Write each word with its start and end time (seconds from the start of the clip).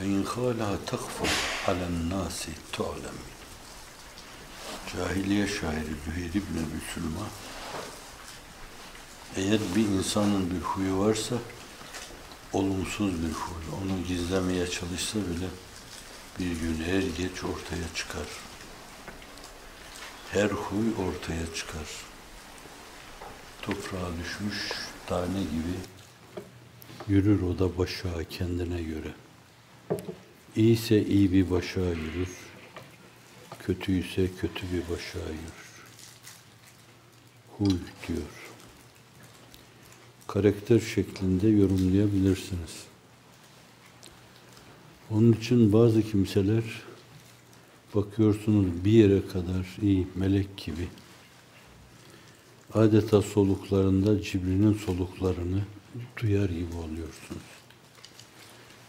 ve 0.00 0.04
in 0.06 0.24
khalaha 0.24 0.76
takfa 0.86 1.24
alen 1.68 2.10
nasi 2.10 2.50
tu'lemi. 2.72 3.32
Cahiliye 4.92 5.46
şairi 5.46 5.94
Züheyr 6.04 6.30
Ebi 6.30 6.80
Sülma 6.94 7.26
eğer 9.36 9.60
bir 9.76 9.88
insanın 9.88 10.50
bir 10.50 10.60
huyu 10.60 10.98
varsa 10.98 11.34
olumsuz 12.52 13.12
bir 13.12 13.32
huy, 13.32 13.62
onu 13.82 14.04
gizlemeye 14.08 14.70
çalışsa 14.70 15.18
bile 15.18 15.48
bir 16.38 16.60
gün 16.60 16.84
er 16.84 17.02
geç 17.02 17.44
ortaya 17.44 17.94
çıkar. 17.94 18.26
Her 20.30 20.50
huy 20.50 20.86
ortaya 20.88 21.54
çıkar. 21.54 21.86
Toprağa 23.62 24.10
düşmüş 24.22 24.72
tane 25.06 25.40
gibi 25.40 25.76
yürür 27.08 27.42
o 27.42 27.58
da 27.58 27.78
başağı 27.78 28.24
kendine 28.24 28.82
göre. 28.82 29.12
İyiyse 30.56 31.06
iyi 31.06 31.32
bir 31.32 31.50
başağı 31.50 31.90
yürür, 31.90 32.36
kötüyse 33.58 34.28
kötü 34.40 34.66
bir 34.72 34.82
başağı 34.94 35.32
yürür. 35.32 35.72
Huy 37.58 37.78
diyor. 38.08 38.52
Karakter 40.26 40.80
şeklinde 40.80 41.48
yorumlayabilirsiniz. 41.48 42.84
Onun 45.10 45.32
için 45.32 45.72
bazı 45.72 46.02
kimseler 46.02 46.64
bakıyorsunuz 47.94 48.66
bir 48.84 48.90
yere 48.90 49.26
kadar 49.26 49.76
iyi, 49.82 50.06
melek 50.14 50.56
gibi. 50.56 50.88
Adeta 52.74 53.22
soluklarında 53.22 54.22
Cibril'in 54.22 54.74
soluklarını 54.74 55.62
duyar 56.16 56.48
gibi 56.48 56.74
oluyorsunuz. 56.74 57.42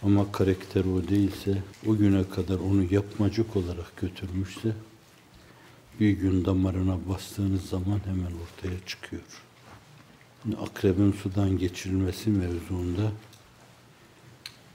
Ama 0.03 0.31
karakter 0.31 0.85
o 0.85 1.07
değilse, 1.07 1.63
o 1.87 1.97
güne 1.97 2.29
kadar 2.29 2.59
onu 2.59 2.93
yapmacık 2.93 3.55
olarak 3.55 3.97
götürmüşse, 3.97 4.73
bir 5.99 6.11
gün 6.11 6.45
damarına 6.45 7.09
bastığınız 7.09 7.65
zaman 7.65 7.99
hemen 8.05 8.31
ortaya 8.43 8.85
çıkıyor. 8.85 9.21
Akrebin 10.61 11.11
sudan 11.11 11.57
geçirilmesi 11.57 12.29
mevzuunda 12.29 13.11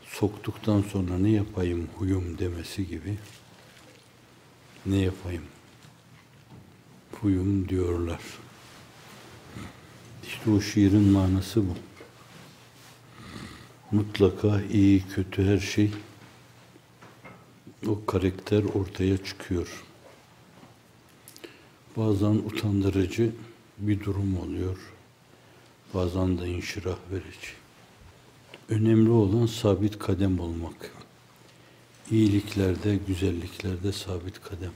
soktuktan 0.06 0.82
sonra 0.82 1.18
ne 1.18 1.30
yapayım 1.30 1.88
huyum 1.96 2.38
demesi 2.38 2.88
gibi 2.88 3.18
ne 4.86 4.96
yapayım 4.96 5.44
huyum 7.12 7.68
diyorlar. 7.68 8.20
İşte 10.26 10.50
o 10.50 10.60
şiirin 10.60 11.02
manası 11.02 11.68
bu. 11.68 11.87
Mutlaka 13.92 14.62
iyi, 14.72 15.02
kötü 15.14 15.44
her 15.46 15.58
şey 15.58 15.90
o 17.86 18.06
karakter 18.06 18.64
ortaya 18.64 19.24
çıkıyor. 19.24 19.84
Bazen 21.96 22.34
utandırıcı 22.34 23.32
bir 23.78 24.04
durum 24.04 24.38
oluyor. 24.38 24.76
Bazen 25.94 26.38
de 26.38 26.48
inşirah 26.48 26.96
verici. 27.12 27.48
Önemli 28.68 29.10
olan 29.10 29.46
sabit 29.46 29.98
kadem 29.98 30.40
olmak. 30.40 30.92
İyiliklerde, 32.10 32.98
güzelliklerde 33.06 33.92
sabit 33.92 34.42
kadem. 34.42 34.72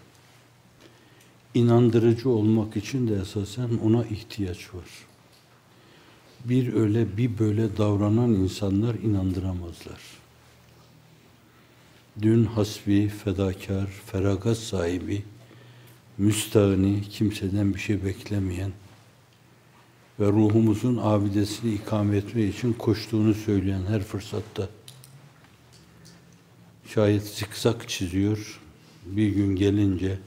İnandırıcı 1.54 2.28
olmak 2.28 2.76
için 2.76 3.08
de 3.08 3.14
esasen 3.14 3.70
ona 3.84 4.04
ihtiyaç 4.04 4.74
var. 4.74 5.11
Bir 6.44 6.74
öyle 6.74 7.16
bir 7.16 7.38
böyle 7.38 7.76
davranan 7.76 8.30
insanlar 8.32 8.94
inandıramazlar. 8.94 10.00
Dün 12.22 12.44
hasbi, 12.44 13.08
fedakar, 13.08 13.86
feragat 13.86 14.58
sahibi, 14.58 15.22
müstahni, 16.18 17.02
kimseden 17.02 17.74
bir 17.74 17.78
şey 17.78 18.04
beklemeyen, 18.04 18.72
ve 20.20 20.26
ruhumuzun 20.26 20.98
abidesini 21.02 21.74
ikame 21.74 22.16
etme 22.16 22.42
için 22.42 22.72
koştuğunu 22.72 23.34
söyleyen 23.34 23.86
her 23.86 24.02
fırsatta 24.02 24.68
şayet 26.86 27.22
zikzak 27.22 27.88
çiziyor, 27.88 28.60
bir 29.06 29.28
gün 29.28 29.56
gelince 29.56 30.18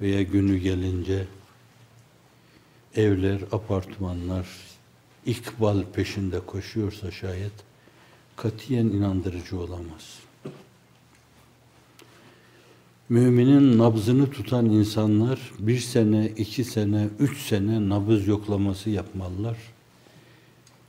veya 0.00 0.22
günü 0.22 0.58
gelince 0.58 1.26
evler, 2.96 3.40
apartmanlar 3.52 4.46
ikbal 5.26 5.82
peşinde 5.94 6.40
koşuyorsa 6.40 7.10
şayet 7.10 7.52
katiyen 8.36 8.86
inandırıcı 8.86 9.60
olamaz. 9.60 10.18
Müminin 13.08 13.78
nabzını 13.78 14.30
tutan 14.30 14.66
insanlar 14.66 15.52
bir 15.58 15.78
sene, 15.78 16.26
iki 16.26 16.64
sene, 16.64 17.08
üç 17.18 17.38
sene 17.38 17.88
nabız 17.88 18.26
yoklaması 18.26 18.90
yapmalılar. 18.90 19.56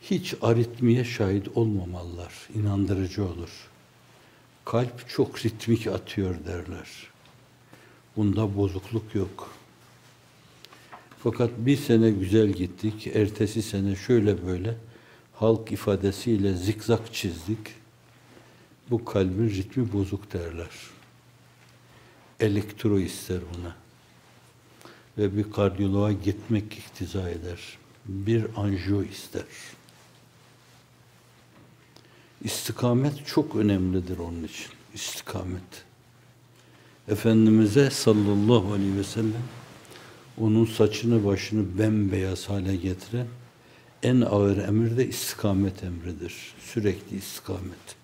Hiç 0.01 0.35
aritmiye 0.41 1.05
şahit 1.05 1.47
olmamalılar. 1.57 2.33
İnandırıcı 2.55 3.23
olur. 3.23 3.69
Kalp 4.65 5.09
çok 5.09 5.45
ritmik 5.45 5.87
atıyor 5.87 6.35
derler. 6.45 6.87
Bunda 8.17 8.57
bozukluk 8.57 9.15
yok. 9.15 9.56
Fakat 11.29 11.51
bir 11.57 11.77
sene 11.77 12.11
güzel 12.11 12.49
gittik, 12.49 13.07
ertesi 13.07 13.61
sene 13.61 13.95
şöyle 13.95 14.45
böyle 14.45 14.75
halk 15.33 15.71
ifadesiyle 15.71 16.53
zikzak 16.53 17.13
çizdik. 17.13 17.59
Bu 18.89 19.05
kalbin 19.05 19.49
ritmi 19.49 19.93
bozuk 19.93 20.33
derler 20.33 20.69
elektro 22.39 22.99
ister 22.99 23.39
buna. 23.53 23.75
Ve 25.17 25.38
bir 25.38 25.51
kardiyoloğa 25.51 26.11
gitmek 26.11 26.73
iktiza 26.77 27.29
eder. 27.29 27.77
Bir 28.05 28.45
anjiyo 28.55 29.03
ister. 29.03 29.45
İstikamet 32.44 33.27
çok 33.27 33.55
önemlidir 33.55 34.17
onun 34.17 34.44
için. 34.44 34.67
İstikamet. 34.94 35.85
Efendimiz'e 37.07 37.89
sallallahu 37.89 38.73
aleyhi 38.73 38.97
ve 38.97 39.03
sellem 39.03 39.44
onun 40.41 40.65
saçını 40.65 41.25
başını 41.25 41.79
bembeyaz 41.79 42.49
hale 42.49 42.75
getiren 42.75 43.27
en 44.03 44.21
ağır 44.21 44.57
emir 44.57 44.97
de 44.97 45.07
istikamet 45.07 45.83
emridir. 45.83 46.35
Sürekli 46.59 47.17
istikamet. 47.17 47.97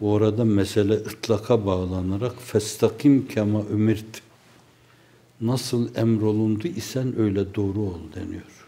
Bu 0.00 0.16
arada 0.16 0.44
mesele 0.44 0.94
ıtlaka 0.94 1.66
bağlanarak 1.66 2.42
festakim 2.42 3.28
kema 3.28 3.62
ümirt 3.72 4.22
nasıl 5.40 5.96
emrolundu 5.96 6.68
isen 6.68 7.18
öyle 7.18 7.54
doğru 7.54 7.80
ol 7.80 8.00
deniyor. 8.14 8.66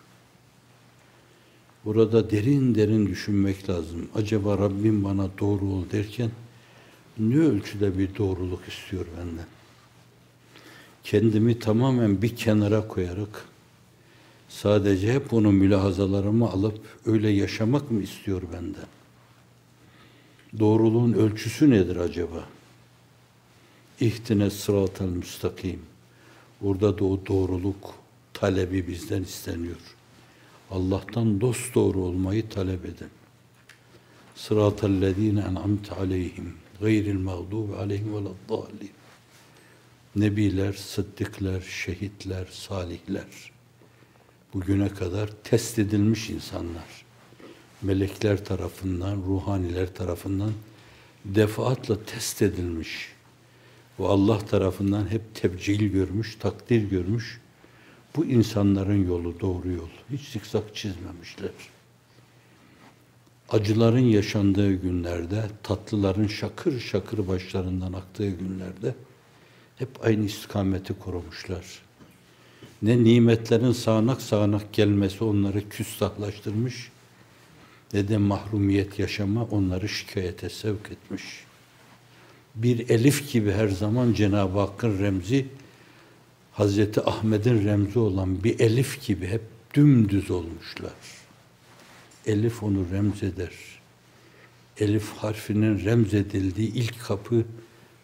Burada 1.84 2.30
derin 2.30 2.74
derin 2.74 3.06
düşünmek 3.06 3.68
lazım. 3.70 4.08
Acaba 4.14 4.58
Rabbim 4.58 5.04
bana 5.04 5.28
doğru 5.38 5.64
ol 5.64 5.84
derken 5.92 6.30
ne 7.18 7.38
ölçüde 7.38 7.98
bir 7.98 8.16
doğruluk 8.18 8.60
istiyor 8.68 9.06
benden? 9.18 9.46
Kendimi 11.04 11.58
tamamen 11.58 12.22
bir 12.22 12.36
kenara 12.36 12.88
koyarak 12.88 13.44
sadece 14.48 15.12
hep 15.12 15.32
onu 15.32 15.52
mülahazalarımı 15.52 16.50
alıp 16.50 16.80
öyle 17.06 17.28
yaşamak 17.28 17.90
mı 17.90 18.02
istiyor 18.02 18.42
benden? 18.52 18.88
Doğruluğun 20.58 21.12
ölçüsü 21.12 21.70
nedir 21.70 21.96
acaba? 21.96 22.44
İhtine 24.00 24.50
sıratel 24.50 25.06
müstakim. 25.06 25.80
Orada 26.62 26.98
da 26.98 27.04
o 27.04 27.20
doğruluk 27.26 27.94
talebi 28.34 28.88
bizden 28.88 29.22
isteniyor. 29.22 29.96
Allah'tan 30.70 31.40
dost 31.40 31.74
doğru 31.74 31.98
olmayı 31.98 32.48
talep 32.48 32.84
edin. 32.84 33.10
Sıratel 34.34 35.00
lezine 35.00 35.40
en'amte 35.40 35.94
aleyhim 35.94 36.54
gayril 36.80 37.18
mağdubi 37.18 37.76
aleyhim 37.76 38.14
veleddallin. 38.14 38.90
Nebiler, 40.16 40.72
sıddıklar, 40.72 41.60
şehitler, 41.60 42.46
salihler. 42.50 43.52
Bugüne 44.54 44.88
kadar 44.88 45.30
test 45.44 45.78
edilmiş 45.78 46.30
insanlar 46.30 47.04
melekler 47.82 48.44
tarafından, 48.44 49.16
ruhaniler 49.16 49.94
tarafından 49.94 50.52
defaatla 51.24 52.04
test 52.04 52.42
edilmiş. 52.42 53.12
Bu 53.98 54.08
Allah 54.08 54.38
tarafından 54.38 55.10
hep 55.10 55.34
tebcil 55.34 55.92
görmüş, 55.92 56.36
takdir 56.36 56.90
görmüş. 56.90 57.40
Bu 58.16 58.24
insanların 58.24 59.06
yolu 59.06 59.40
doğru 59.40 59.70
yol. 59.70 59.88
Hiç 60.10 60.28
zikzak 60.28 60.76
çizmemişler. 60.76 61.50
Acıların 63.48 63.98
yaşandığı 63.98 64.72
günlerde, 64.72 65.44
tatlıların 65.62 66.26
şakır 66.26 66.80
şakır 66.80 67.28
başlarından 67.28 67.92
aktığı 67.92 68.30
günlerde 68.30 68.94
hep 69.80 70.04
aynı 70.04 70.24
istikameti 70.24 70.98
korumuşlar. 70.98 71.64
Ne 72.82 73.04
nimetlerin 73.04 73.72
sağanak 73.72 74.22
sağanak 74.22 74.72
gelmesi 74.72 75.24
onları 75.24 75.68
küstahlaştırmış, 75.68 76.90
ne 77.92 78.08
de 78.08 78.18
mahrumiyet 78.18 78.98
yaşama 78.98 79.44
onları 79.44 79.88
şikayete 79.88 80.48
sevk 80.48 80.90
etmiş. 80.90 81.22
Bir 82.54 82.88
elif 82.88 83.32
gibi 83.32 83.52
her 83.52 83.68
zaman 83.68 84.12
Cenab-ı 84.12 84.58
Hakk'ın 84.58 84.98
remzi, 84.98 85.46
Hazreti 86.52 87.00
Ahmet'in 87.00 87.64
remzi 87.64 87.98
olan 87.98 88.44
bir 88.44 88.60
elif 88.60 89.06
gibi 89.06 89.26
hep 89.26 89.42
dümdüz 89.74 90.30
olmuşlar. 90.30 90.92
Elif 92.26 92.62
onu 92.62 92.86
remzeder. 92.92 93.52
Elif 94.78 95.10
harfinin 95.10 95.84
remzedildiği 95.84 96.72
ilk 96.74 97.00
kapı 97.00 97.44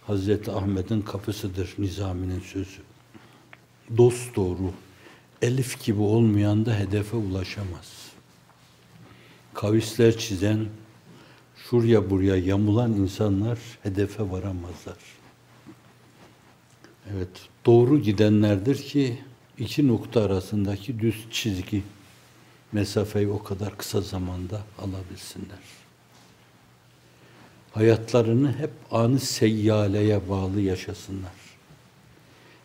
Hazreti 0.07 0.53
Ahmet'in 0.53 1.03
kapısıdır 1.03 1.75
Nizami'nin 1.79 2.41
sözü. 2.41 2.81
Dost 3.97 4.37
doğru, 4.37 4.73
elif 5.43 5.85
gibi 5.85 6.01
olmayan 6.01 6.67
da 6.67 6.79
hedefe 6.79 7.17
ulaşamaz. 7.17 7.93
Kavisler 9.55 10.19
çizen, 10.19 10.67
şuraya 11.57 12.11
buraya 12.11 12.37
yamulan 12.37 12.93
insanlar 12.93 13.59
hedefe 13.83 14.31
varamazlar. 14.31 14.99
Evet, 17.15 17.49
doğru 17.67 18.01
gidenlerdir 18.01 18.77
ki 18.83 19.19
iki 19.59 19.89
nokta 19.89 20.23
arasındaki 20.23 21.01
düz 21.01 21.27
çizgi 21.31 21.83
mesafeyi 22.73 23.29
o 23.29 23.43
kadar 23.43 23.79
kısa 23.79 24.01
zamanda 24.01 24.63
alabilsinler. 24.79 25.86
Hayatlarını 27.77 28.53
hep 28.53 28.71
anı 28.91 29.21
seyyaleye 29.21 30.29
bağlı 30.29 30.61
yaşasınlar. 30.61 31.33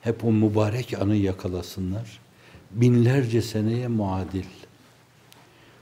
Hep 0.01 0.25
o 0.25 0.31
mübarek 0.31 1.01
anı 1.01 1.15
yakalasınlar. 1.15 2.19
Binlerce 2.71 3.41
seneye 3.41 3.87
muadil. 3.87 4.45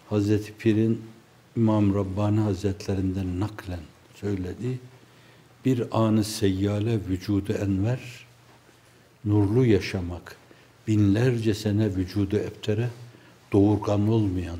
Hazreti 0.10 0.54
Pir'in 0.54 1.02
İmam 1.56 1.96
Rabbani 1.96 2.40
Hazretlerinden 2.40 3.40
naklen 3.40 3.80
söyledi. 4.16 4.80
Bir 5.66 5.84
anı 5.92 6.24
seyyale 6.24 7.00
vücudu 7.08 7.54
enver, 7.54 8.26
nurlu 9.26 9.66
yaşamak, 9.66 10.36
binlerce 10.88 11.54
sene 11.54 11.96
vücudu 11.96 12.38
eptere, 12.38 12.90
doğurgan 13.54 14.08
olmayan 14.08 14.60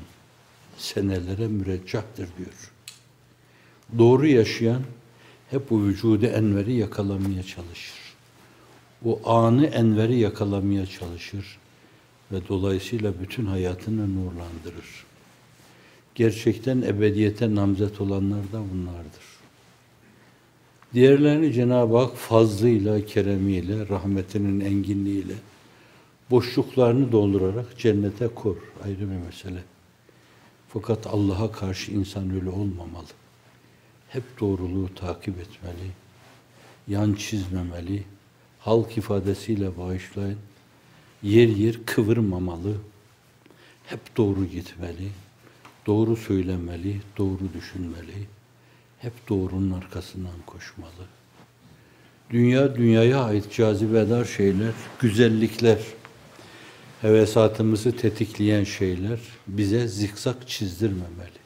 senelere 0.78 1.48
müreccahtır 1.48 2.28
diyor. 2.38 2.69
Doğru 3.98 4.26
yaşayan 4.26 4.82
hep 5.50 5.70
bu 5.70 5.84
vücudu 5.84 6.26
enveri 6.26 6.72
yakalamaya 6.74 7.42
çalışır. 7.42 8.00
O 9.04 9.30
anı 9.30 9.66
enveri 9.66 10.18
yakalamaya 10.18 10.86
çalışır 10.86 11.58
ve 12.32 12.48
dolayısıyla 12.48 13.12
bütün 13.22 13.46
hayatını 13.46 14.14
nurlandırır. 14.14 15.04
Gerçekten 16.14 16.82
ebediyete 16.82 17.54
namzet 17.54 18.00
olanlar 18.00 18.52
da 18.52 18.62
bunlardır. 18.72 19.30
Diğerlerini 20.94 21.52
Cenab-ı 21.52 21.96
Hak 21.96 22.16
fazlıyla, 22.16 23.04
keremiyle, 23.06 23.88
rahmetinin 23.88 24.60
enginliğiyle, 24.60 25.34
boşluklarını 26.30 27.12
doldurarak 27.12 27.78
cennete 27.78 28.28
kor. 28.28 28.56
Ayrı 28.84 29.00
bir 29.00 29.26
mesele. 29.26 29.62
Fakat 30.68 31.06
Allah'a 31.06 31.52
karşı 31.52 31.92
insan 31.92 32.34
öyle 32.34 32.50
olmamalı. 32.50 33.06
Hep 34.10 34.22
doğruluğu 34.40 34.94
takip 34.94 35.38
etmeli. 35.38 35.90
Yan 36.88 37.14
çizmemeli. 37.14 38.04
Halk 38.60 38.98
ifadesiyle 38.98 39.78
bağışlayın. 39.78 40.38
Yer 41.22 41.48
yer 41.48 41.86
kıvırmamalı. 41.86 42.74
Hep 43.86 44.16
doğru 44.16 44.44
gitmeli. 44.44 45.08
Doğru 45.86 46.16
söylemeli, 46.16 47.00
doğru 47.18 47.40
düşünmeli. 47.54 48.26
Hep 48.98 49.12
doğrunun 49.28 49.70
arkasından 49.70 50.38
koşmalı. 50.46 51.06
Dünya, 52.30 52.76
dünyaya 52.76 53.24
ait 53.24 53.52
cazibedar 53.52 54.24
şeyler, 54.24 54.72
güzellikler, 55.00 55.78
hevesatımızı 57.00 57.96
tetikleyen 57.96 58.64
şeyler 58.64 59.20
bize 59.46 59.88
zikzak 59.88 60.48
çizdirmemeli. 60.48 61.39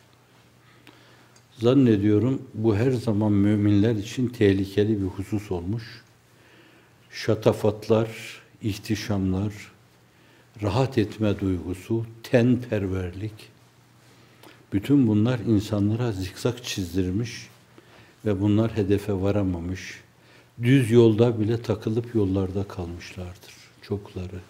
Zannediyorum 1.58 2.42
bu 2.54 2.76
her 2.76 2.90
zaman 2.90 3.32
müminler 3.32 3.94
için 3.94 4.28
tehlikeli 4.28 5.02
bir 5.02 5.06
husus 5.06 5.52
olmuş. 5.52 6.02
Şatafatlar, 7.10 8.08
ihtişamlar, 8.62 9.52
rahat 10.62 10.98
etme 10.98 11.40
duygusu, 11.40 12.06
tenperverlik, 12.22 13.50
bütün 14.72 15.06
bunlar 15.06 15.38
insanlara 15.38 16.12
zikzak 16.12 16.64
çizdirmiş 16.64 17.48
ve 18.24 18.40
bunlar 18.40 18.76
hedefe 18.76 19.12
varamamış. 19.12 20.00
Düz 20.62 20.90
yolda 20.90 21.40
bile 21.40 21.62
takılıp 21.62 22.14
yollarda 22.14 22.64
kalmışlardır 22.68 23.54
çokları. 23.82 24.40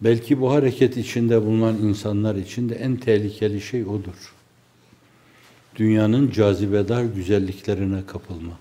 Belki 0.00 0.40
bu 0.40 0.52
hareket 0.52 0.96
içinde 0.96 1.42
bulunan 1.42 1.76
insanlar 1.76 2.34
için 2.34 2.68
de 2.68 2.74
en 2.74 2.96
tehlikeli 2.96 3.60
şey 3.60 3.84
odur. 3.84 4.34
Dünyanın 5.76 6.30
cazibedar 6.30 7.04
güzelliklerine 7.04 8.06
kapılma. 8.06 8.58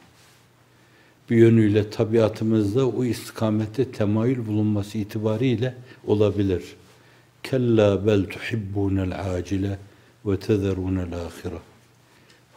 Bir 1.29 1.37
yönüyle 1.37 1.89
tabiatımızda 1.89 2.87
o 2.87 3.05
istikamette 3.05 3.91
temayül 3.91 4.47
bulunması 4.47 4.97
itibariyle 4.97 5.75
olabilir. 6.07 6.63
Kella 7.43 8.07
bel 8.07 8.25
tuhibbunel 8.25 9.35
acile 9.35 9.79
ve 10.25 10.39
tezerunel 10.39 11.13
ahire. 11.15 11.59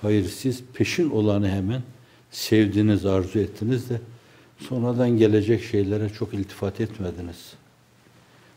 Hayır 0.03 0.25
siz 0.25 0.63
peşin 0.75 1.11
olanı 1.11 1.49
hemen 1.49 1.83
sevdiniz, 2.31 3.07
arzu 3.07 3.39
ettiniz 3.39 3.91
de 3.91 4.01
sonradan 4.59 5.11
gelecek 5.11 5.65
şeylere 5.65 6.09
çok 6.09 6.35
iltifat 6.35 6.81
etmediniz. 6.81 7.53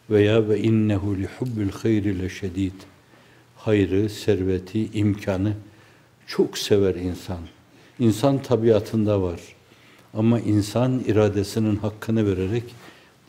Veya 0.09 0.49
ve 0.49 0.59
innehu 0.59 1.17
li 1.17 1.27
hubbil 1.39 1.71
hayri 1.71 2.19
leşedid. 2.19 2.73
Hayrı, 3.55 4.09
serveti, 4.09 4.89
imkanı 4.93 5.53
çok 6.29 6.57
sever 6.57 6.95
insan. 6.95 7.39
İnsan 7.99 8.41
tabiatında 8.41 9.21
var. 9.21 9.39
Ama 10.13 10.39
insan 10.39 10.99
iradesinin 11.07 11.75
hakkını 11.75 12.25
vererek 12.27 12.63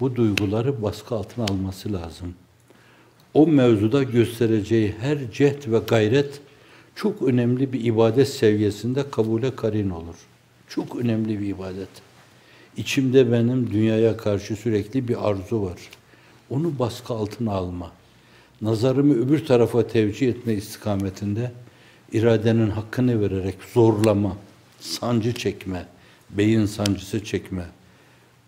bu 0.01 0.17
duyguları 0.17 0.83
baskı 0.83 1.15
altına 1.15 1.45
alması 1.45 1.93
lazım. 1.93 2.35
O 3.35 3.47
mevzuda 3.47 4.03
göstereceği 4.03 4.95
her 5.01 5.33
cehd 5.33 5.73
ve 5.73 5.79
gayret 5.79 6.41
çok 6.95 7.23
önemli 7.23 7.73
bir 7.73 7.85
ibadet 7.85 8.29
seviyesinde 8.29 9.11
kabule 9.11 9.57
karin 9.57 9.91
olur. 9.91 10.17
Çok 10.69 10.97
önemli 10.97 11.41
bir 11.41 11.47
ibadet. 11.47 11.89
İçimde 12.77 13.33
benim 13.33 13.71
dünyaya 13.71 14.17
karşı 14.17 14.57
sürekli 14.57 15.09
bir 15.09 15.29
arzu 15.29 15.63
var. 15.63 15.79
Onu 16.51 16.79
baskı 16.79 17.15
altına 17.15 17.53
alma. 17.53 17.93
Nazarımı 18.63 19.15
öbür 19.15 19.47
tarafa 19.47 19.87
tevcih 19.87 20.29
etme 20.29 20.53
istikametinde 20.53 21.53
iradenin 22.13 22.71
hakkını 22.71 23.21
vererek 23.21 23.55
zorlama, 23.75 24.37
sancı 24.81 25.35
çekme, 25.35 25.87
beyin 26.31 26.67
sancısı 26.67 27.25
çekme, 27.25 27.65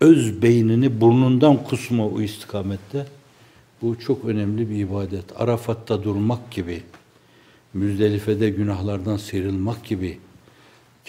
öz 0.01 0.41
beynini 0.41 1.01
burnundan 1.01 1.63
kusma 1.63 2.07
o 2.07 2.21
istikamette. 2.21 3.05
Bu 3.81 3.99
çok 3.99 4.25
önemli 4.25 4.69
bir 4.69 4.75
ibadet. 4.75 5.41
Arafat'ta 5.41 6.03
durmak 6.03 6.51
gibi, 6.51 6.83
Müzdelife'de 7.73 8.49
günahlardan 8.49 9.17
sıyrılmak 9.17 9.85
gibi, 9.85 10.19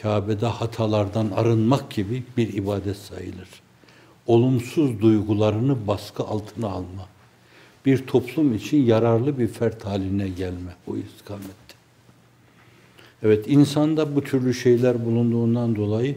Kabe'de 0.03 0.47
hatalardan 0.47 1.31
arınmak 1.31 1.91
gibi 1.91 2.23
bir 2.37 2.53
ibadet 2.53 2.97
sayılır. 2.97 3.49
Olumsuz 4.27 5.01
duygularını 5.01 5.87
baskı 5.87 6.23
altına 6.23 6.69
alma. 6.69 7.09
Bir 7.87 8.07
toplum 8.07 8.55
için 8.55 8.85
yararlı 8.87 9.39
bir 9.39 9.49
fert 9.49 9.85
haline 9.85 10.29
gelme 10.29 10.75
o 10.87 10.97
istikamette. 10.97 11.64
Evet, 13.25 13.45
insanda 13.49 14.17
bu 14.17 14.25
türlü 14.25 14.55
şeyler 14.55 15.05
bulunduğundan 15.05 15.77
dolayı 15.77 16.17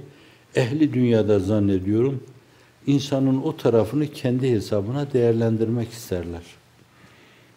ehli 0.55 0.93
dünyada 0.93 1.39
zannediyorum 1.39 2.23
insanın 2.87 3.41
o 3.41 3.57
tarafını 3.57 4.07
kendi 4.07 4.51
hesabına 4.51 5.13
değerlendirmek 5.13 5.91
isterler. 5.91 6.41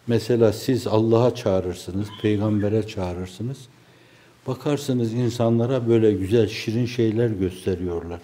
Mesela 0.07 0.53
siz 0.53 0.87
Allah'a 0.87 1.35
çağırırsınız, 1.35 2.07
peygambere 2.21 2.87
çağırırsınız. 2.87 3.57
Bakarsınız 4.47 5.13
insanlara 5.13 5.87
böyle 5.87 6.11
güzel, 6.11 6.47
şirin 6.47 6.85
şeyler 6.85 7.29
gösteriyorlar. 7.29 8.19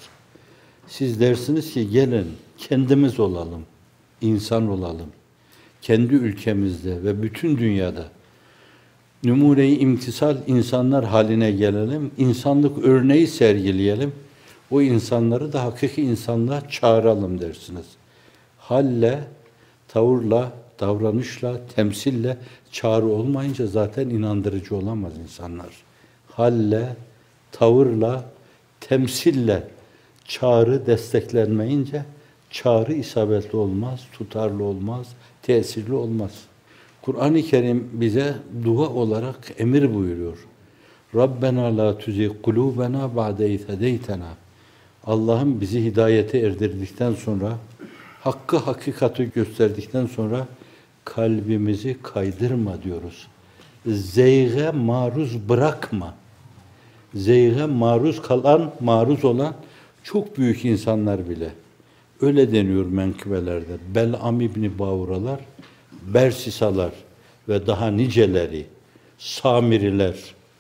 Siz 0.87 1.19
dersiniz 1.19 1.73
ki 1.73 1.89
gelin 1.89 2.27
kendimiz 2.57 3.19
olalım, 3.19 3.61
insan 4.21 4.69
olalım. 4.69 5.09
Kendi 5.81 6.13
ülkemizde 6.13 7.03
ve 7.03 7.23
bütün 7.23 7.57
dünyada 7.57 8.16
numune-i 9.23 9.79
imtisal 9.79 10.37
insanlar 10.47 11.05
haline 11.05 11.51
gelelim, 11.51 12.11
insanlık 12.17 12.85
örneği 12.85 13.27
sergileyelim. 13.27 14.11
O 14.71 14.81
insanları 14.81 15.53
da 15.53 15.63
hakiki 15.63 16.01
insanlığa 16.01 16.69
çağıralım 16.69 17.41
dersiniz. 17.41 17.85
Halle 18.57 19.23
tavırla, 19.87 20.51
davranışla, 20.79 21.59
temsille 21.75 22.37
çağrı 22.71 23.05
olmayınca 23.05 23.67
zaten 23.67 24.09
inandırıcı 24.09 24.75
olamaz 24.75 25.13
insanlar. 25.23 25.83
Halle, 26.31 26.95
tavırla, 27.51 28.25
temsille 28.79 29.63
çağrı 30.25 30.85
desteklenmeyince 30.85 32.05
çağrı 32.51 32.93
isabetli 32.93 33.57
olmaz, 33.57 33.99
tutarlı 34.13 34.63
olmaz, 34.63 35.07
tesirli 35.41 35.93
olmaz. 35.93 36.31
Kur'an-ı 37.07 37.41
Kerim 37.41 37.89
bize 37.93 38.35
dua 38.63 38.89
olarak 38.89 39.37
emir 39.57 39.95
buyuruyor. 39.95 40.37
Rabbena 41.15 41.77
la 41.77 41.97
tuzigh 41.97 42.31
kulubena 42.43 43.15
ba'de 43.15 43.49
iz 43.53 43.69
hedeytena. 43.69 44.27
Allah'ım 45.05 45.61
bizi 45.61 45.85
hidayete 45.85 46.39
erdirdikten 46.39 47.13
sonra, 47.13 47.57
hakkı 48.19 48.57
hakikati 48.57 49.31
gösterdikten 49.35 50.05
sonra 50.05 50.47
kalbimizi 51.05 51.97
kaydırma 52.03 52.83
diyoruz. 52.83 53.27
Zeyge 53.85 54.71
maruz 54.71 55.49
bırakma. 55.49 56.15
Zeyge 57.15 57.65
maruz 57.65 58.21
kalan, 58.21 58.71
maruz 58.79 59.25
olan 59.25 59.53
çok 60.03 60.37
büyük 60.37 60.65
insanlar 60.65 61.29
bile. 61.29 61.49
Öyle 62.21 62.51
deniyor 62.51 62.85
menkıbelerde. 62.85 63.77
Bel'am 63.95 64.41
İbni 64.41 64.79
Bavuralar, 64.79 65.39
Bersisalar 66.07 66.91
ve 67.49 67.67
daha 67.67 67.87
niceleri, 67.87 68.65
Samiriler, 69.17 70.15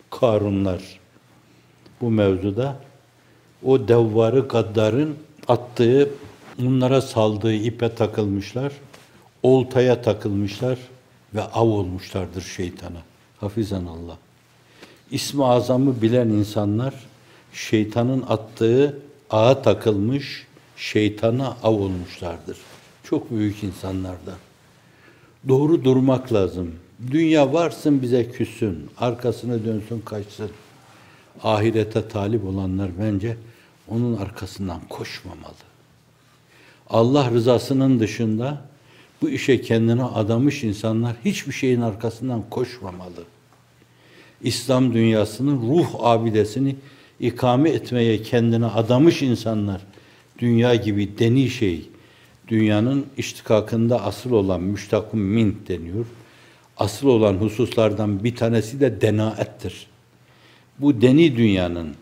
Karunlar 0.09 0.99
bu 2.01 2.11
mevzuda 2.11 2.75
o 3.65 3.87
devvarı 3.87 4.39
gaddarın 4.39 5.15
attığı, 5.47 6.09
onlara 6.61 7.01
saldığı 7.01 7.53
ipe 7.53 7.95
takılmışlar, 7.95 8.73
oltaya 9.43 10.01
takılmışlar 10.01 10.79
ve 11.35 11.43
av 11.43 11.67
olmuşlardır 11.67 12.41
şeytana. 12.41 13.01
Hafizan 13.39 13.85
Allah. 13.85 14.17
İsmi 15.11 15.45
azamı 15.45 16.01
bilen 16.01 16.27
insanlar 16.27 16.93
şeytanın 17.53 18.25
attığı 18.29 18.99
ağa 19.29 19.61
takılmış, 19.61 20.47
şeytana 20.77 21.57
av 21.63 21.73
olmuşlardır. 21.73 22.57
Çok 23.03 23.31
büyük 23.31 23.63
insanlardan. 23.63 24.46
Doğru 25.47 25.83
durmak 25.83 26.33
lazım. 26.33 26.75
Dünya 27.11 27.53
varsın 27.53 28.01
bize 28.01 28.31
küssün, 28.31 28.89
arkasını 28.97 29.65
dönsün 29.65 30.01
kaçsın. 30.05 30.49
Ahirete 31.43 32.07
talip 32.07 32.45
olanlar 32.45 32.89
bence 32.99 33.37
onun 33.87 34.17
arkasından 34.17 34.81
koşmamalı. 34.89 35.53
Allah 36.89 37.31
rızasının 37.31 37.99
dışında 37.99 38.61
bu 39.21 39.29
işe 39.29 39.61
kendine 39.61 40.03
adamış 40.03 40.63
insanlar 40.63 41.15
hiçbir 41.25 41.53
şeyin 41.53 41.81
arkasından 41.81 42.43
koşmamalı. 42.49 43.23
İslam 44.41 44.93
dünyasının 44.93 45.69
ruh 45.69 45.87
abidesini 45.99 46.75
ikame 47.19 47.69
etmeye 47.69 48.21
kendine 48.21 48.65
adamış 48.65 49.21
insanlar 49.21 49.81
dünya 50.39 50.75
gibi 50.75 51.17
deni 51.19 51.49
şey, 51.49 51.89
dünyanın 52.47 53.05
iştikakında 53.17 54.03
asıl 54.03 54.31
olan 54.31 54.61
müştakum 54.61 55.19
min 55.19 55.57
deniyor. 55.67 56.05
Asıl 56.77 57.07
olan 57.07 57.33
hususlardan 57.33 58.23
bir 58.23 58.35
tanesi 58.35 58.79
de 58.79 59.01
denaettir. 59.01 59.87
Bu 60.79 61.01
deni 61.01 61.37
dünyanın 61.37 61.95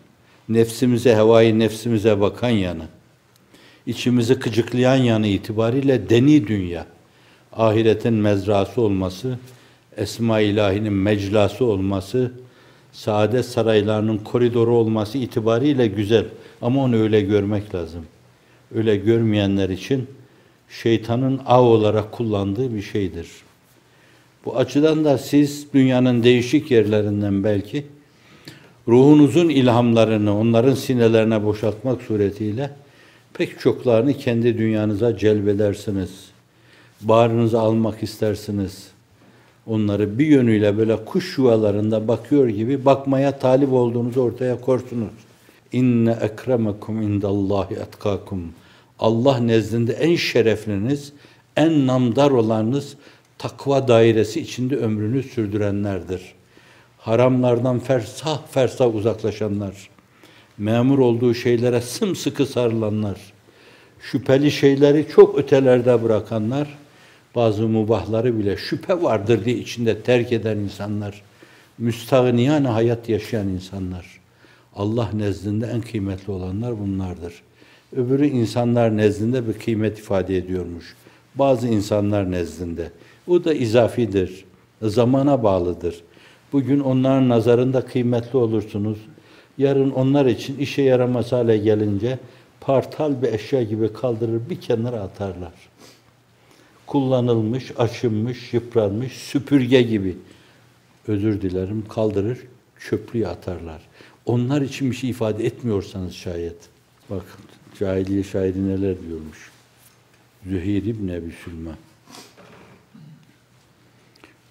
nefsimize, 0.48 1.16
hevai 1.16 1.58
nefsimize 1.58 2.20
bakan 2.20 2.48
yanı, 2.48 2.84
içimizi 3.86 4.38
kıcıklayan 4.38 4.96
yanı 4.96 5.26
itibariyle 5.26 6.10
deni 6.10 6.46
dünya, 6.46 6.86
ahiretin 7.52 8.14
mezrası 8.14 8.80
olması, 8.80 9.38
Esma 9.96 10.40
ilahinin 10.40 10.92
meclası 10.92 11.64
olması, 11.64 12.32
saadet 12.92 13.44
saraylarının 13.44 14.18
koridoru 14.18 14.74
olması 14.74 15.18
itibariyle 15.18 15.86
güzel. 15.86 16.24
Ama 16.62 16.82
onu 16.82 16.96
öyle 16.96 17.20
görmek 17.20 17.74
lazım. 17.74 18.06
Öyle 18.74 18.96
görmeyenler 18.96 19.68
için 19.68 20.08
şeytanın 20.68 21.40
av 21.46 21.64
olarak 21.64 22.12
kullandığı 22.12 22.74
bir 22.74 22.82
şeydir. 22.82 23.28
Bu 24.44 24.56
açıdan 24.56 25.04
da 25.04 25.18
siz 25.18 25.66
dünyanın 25.74 26.22
değişik 26.22 26.70
yerlerinden 26.70 27.44
belki 27.44 27.86
ruhunuzun 28.88 29.48
ilhamlarını 29.48 30.38
onların 30.38 30.74
sinelerine 30.74 31.44
boşaltmak 31.44 32.02
suretiyle 32.02 32.70
pek 33.34 33.60
çoklarını 33.60 34.14
kendi 34.14 34.58
dünyanıza 34.58 35.18
celbedersiniz. 35.18 36.10
Bağrınıza 37.00 37.60
almak 37.60 38.02
istersiniz. 38.02 38.88
Onları 39.66 40.18
bir 40.18 40.26
yönüyle 40.26 40.78
böyle 40.78 41.04
kuş 41.04 41.38
yuvalarında 41.38 42.08
bakıyor 42.08 42.48
gibi 42.48 42.84
bakmaya 42.84 43.38
talip 43.38 43.72
olduğunuzu 43.72 44.20
ortaya 44.20 44.60
korsunuz. 44.60 45.12
İnne 45.72 46.18
ekremekum 46.22 47.02
indallahi 47.02 47.74
etkakum. 47.74 48.42
Allah 48.98 49.38
nezdinde 49.38 49.92
en 49.92 50.16
şerefliniz, 50.16 51.12
en 51.56 51.86
namdar 51.86 52.30
olanınız 52.30 52.96
takva 53.38 53.88
dairesi 53.88 54.40
içinde 54.40 54.76
ömrünü 54.76 55.22
sürdürenlerdir. 55.22 56.22
Haramlardan 56.98 57.78
fersah 57.78 58.46
fersah 58.50 58.94
uzaklaşanlar, 58.94 59.90
memur 60.58 60.98
olduğu 60.98 61.34
şeylere 61.34 61.80
sımsıkı 61.80 62.46
sarılanlar, 62.46 63.20
şüpheli 64.00 64.50
şeyleri 64.50 65.06
çok 65.08 65.38
ötelerde 65.38 66.02
bırakanlar, 66.02 66.68
bazı 67.34 67.68
mubahları 67.68 68.38
bile 68.38 68.56
şüphe 68.56 69.02
vardır 69.02 69.44
diye 69.44 69.56
içinde 69.56 70.00
terk 70.00 70.32
eden 70.32 70.56
insanlar, 70.58 71.22
müstahniyan 71.78 72.64
hayat 72.64 73.08
yaşayan 73.08 73.48
insanlar. 73.48 74.20
Allah 74.76 75.10
nezdinde 75.12 75.66
en 75.66 75.80
kıymetli 75.80 76.32
olanlar 76.32 76.78
bunlardır. 76.78 77.42
Öbürü 77.92 78.26
insanlar 78.26 78.96
nezdinde 78.96 79.48
bir 79.48 79.52
kıymet 79.52 79.98
ifade 79.98 80.36
ediyormuş. 80.36 80.96
Bazı 81.34 81.68
insanlar 81.68 82.30
nezdinde. 82.30 82.90
O 83.28 83.44
da 83.44 83.54
izafidir. 83.54 84.44
Zamana 84.82 85.42
bağlıdır. 85.42 86.02
Bugün 86.52 86.80
onların 86.80 87.28
nazarında 87.28 87.80
kıymetli 87.80 88.38
olursunuz. 88.38 88.98
Yarın 89.58 89.90
onlar 89.90 90.26
için 90.26 90.58
işe 90.58 90.82
yaramaz 90.82 91.32
hale 91.32 91.56
gelince 91.58 92.18
partal 92.60 93.22
bir 93.22 93.32
eşya 93.32 93.62
gibi 93.62 93.92
kaldırır 93.92 94.40
bir 94.50 94.60
kenara 94.60 95.00
atarlar. 95.00 95.52
Kullanılmış, 96.86 97.72
aşınmış, 97.78 98.54
yıpranmış 98.54 99.12
süpürge 99.12 99.82
gibi 99.82 100.16
özür 101.08 101.40
dilerim 101.40 101.84
kaldırır 101.88 102.38
çöplüğe 102.88 103.28
atarlar. 103.28 103.82
Onlar 104.26 104.62
için 104.62 104.90
bir 104.90 104.96
şey 104.96 105.10
ifade 105.10 105.46
etmiyorsanız 105.46 106.14
şayet. 106.14 106.56
Bakın 107.10 107.55
cahiliye 107.78 108.22
şairi 108.22 108.68
neler 108.68 109.02
diyormuş. 109.08 109.50
Züheyr 110.46 110.82
İbni 110.82 111.14
Ebi 111.14 111.30
Sülma. 111.44 111.78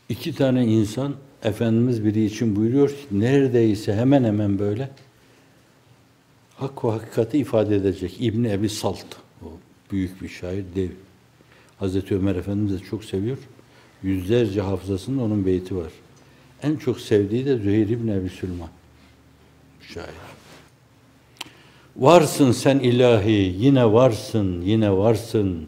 İki 0.10 0.36
tane 0.36 0.66
insan 0.66 1.16
Efendimiz 1.44 2.06
biri 2.06 2.26
için 2.26 2.56
buyuruyor 2.56 2.90
ki 2.90 2.96
neredeyse 3.12 3.96
hemen 3.96 4.24
hemen 4.24 4.60
böyle 4.60 4.90
hak 6.56 6.86
ve 6.86 6.90
hakikati 6.90 7.38
ifade 7.38 7.76
edecek. 7.76 8.18
İbni 8.20 8.52
Ebi 8.52 8.70
Salt. 8.70 9.06
O 9.42 9.48
büyük 9.92 10.22
bir 10.22 10.30
şair, 10.30 10.66
dev. 10.76 10.90
Hazreti 11.78 12.16
Ömer 12.16 12.36
Efendimiz 12.36 12.74
de 12.74 12.86
çok 12.86 13.06
seviyor. 13.06 13.38
Yüzlerce 14.04 14.62
hafızasında 14.62 15.24
onun 15.24 15.46
beyti 15.46 15.76
var. 15.76 15.92
En 16.64 16.76
çok 16.76 17.00
sevdiği 17.00 17.46
de 17.46 17.58
Züheyr 17.58 17.90
İbni 17.90 18.12
Ebi 18.12 18.30
Sülman. 18.30 18.70
Şair. 19.82 20.35
Varsın 21.98 22.52
sen 22.52 22.80
ilahi, 22.80 23.56
yine 23.60 23.94
varsın, 23.94 24.62
yine 24.62 24.92
varsın. 24.92 25.68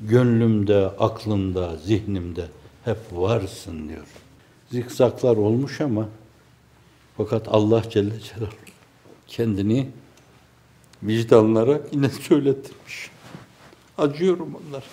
Gönlümde, 0.00 0.86
aklımda, 0.86 1.76
zihnimde 1.76 2.44
hep 2.84 2.98
varsın 3.12 3.88
diyor. 3.88 4.06
Zikzaklar 4.70 5.36
olmuş 5.36 5.80
ama 5.80 6.08
fakat 7.16 7.48
Allah 7.48 7.82
Celle 7.90 8.20
Celaluhu 8.20 8.54
kendini 9.26 9.88
vicdanlara 11.02 11.80
yine 11.92 12.08
söylettirmiş. 12.08 13.10
Acıyorum 13.98 14.54
onlara. 14.54 14.84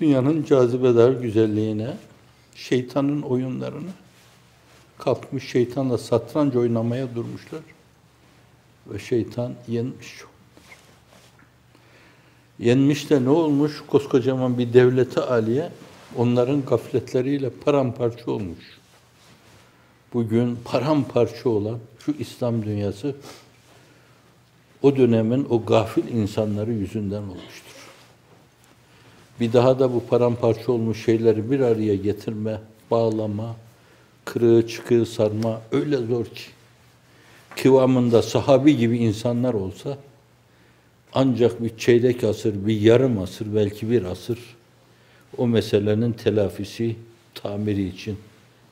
Dünyanın 0.00 0.44
cazibedar 0.44 1.12
güzelliğine, 1.12 1.96
şeytanın 2.54 3.22
oyunlarını 3.22 3.90
kapmış 4.98 5.50
şeytanla 5.50 5.98
satranç 5.98 6.56
oynamaya 6.56 7.14
durmuşlar. 7.14 7.73
Ve 8.86 8.98
şeytan 8.98 9.54
yenmiş. 9.68 10.20
Yenmiş 12.58 13.10
de 13.10 13.24
ne 13.24 13.30
olmuş? 13.30 13.82
Koskocaman 13.86 14.58
bir 14.58 14.72
devleti 14.72 15.20
aliye 15.20 15.70
onların 16.16 16.64
gafletleriyle 16.64 17.50
paramparça 17.50 18.30
olmuş. 18.30 18.78
Bugün 20.14 20.58
paramparça 20.64 21.48
olan 21.48 21.78
şu 21.98 22.12
İslam 22.18 22.62
dünyası 22.62 23.16
o 24.82 24.96
dönemin 24.96 25.46
o 25.50 25.64
gafil 25.64 26.08
insanları 26.08 26.72
yüzünden 26.72 27.22
olmuştur. 27.22 27.88
Bir 29.40 29.52
daha 29.52 29.78
da 29.78 29.94
bu 29.94 30.06
paramparça 30.06 30.72
olmuş 30.72 31.04
şeyleri 31.04 31.50
bir 31.50 31.60
araya 31.60 31.96
getirme, 31.96 32.60
bağlama, 32.90 33.56
kırığı 34.24 34.68
çıkığı 34.68 35.06
sarma 35.06 35.60
öyle 35.72 35.96
zor 35.96 36.24
ki. 36.24 36.44
Kıvamında 37.62 38.22
sahabi 38.22 38.76
gibi 38.76 38.98
insanlar 38.98 39.54
olsa 39.54 39.98
ancak 41.12 41.62
bir 41.62 41.78
çeyrek 41.78 42.24
asır, 42.24 42.66
bir 42.66 42.80
yarım 42.80 43.18
asır, 43.18 43.54
belki 43.54 43.90
bir 43.90 44.04
asır 44.04 44.38
o 45.38 45.46
meselenin 45.46 46.12
telafisi, 46.12 46.96
tamiri 47.34 47.88
için 47.88 48.16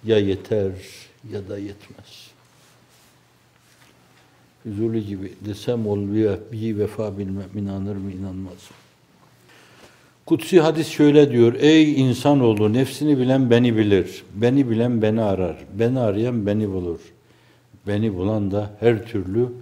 ya 0.05 0.19
yeter 0.19 0.73
ya 1.33 1.49
da 1.49 1.59
yetmez. 1.59 2.31
Huzurlu 4.63 4.99
gibi 4.99 5.33
desem 5.41 5.87
ol 5.87 5.99
bir 6.53 6.79
vefa 6.79 7.19
bilmem 7.19 7.49
inanır 7.57 7.97
mı 7.97 8.13
inanmaz 8.13 8.53
mı? 8.53 8.77
Kutsi 10.27 10.61
hadis 10.61 10.89
şöyle 10.89 11.33
diyor. 11.33 11.55
Ey 11.55 12.01
insanoğlu 12.01 12.73
nefsini 12.73 13.19
bilen 13.19 13.51
beni 13.51 13.77
bilir. 13.77 14.23
Beni 14.35 14.71
bilen 14.71 15.03
beni 15.03 15.23
arar. 15.23 15.57
Beni 15.75 16.01
arayan 16.01 16.47
beni 16.47 16.73
bulur. 16.73 17.01
Beni 17.87 18.15
bulan 18.15 18.51
da 18.51 18.71
her 18.81 19.07
türlü 19.07 19.53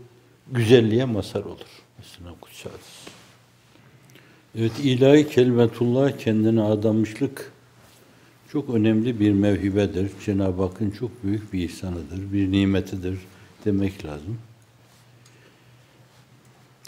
güzelliğe 0.53 1.05
mazhar 1.05 1.45
olur. 1.45 1.83
Mesela 1.99 2.35
kutsi 2.41 2.69
hadis. 2.69 3.09
Evet 4.55 4.73
ilahi 4.83 5.29
kelimetullah 5.29 6.19
kendine 6.19 6.63
adamışlık 6.63 7.53
çok 8.53 8.71
önemli 8.71 9.21
bir 9.21 9.33
mevhibedir. 9.33 10.11
Cenab-ı 10.27 10.63
Hakk'ın 10.63 10.91
çok 10.91 11.25
büyük 11.25 11.53
bir 11.53 11.69
ihsanıdır, 11.69 12.33
bir 12.33 12.53
nimetidir 12.53 13.19
demek 13.65 14.05
lazım. 14.05 14.39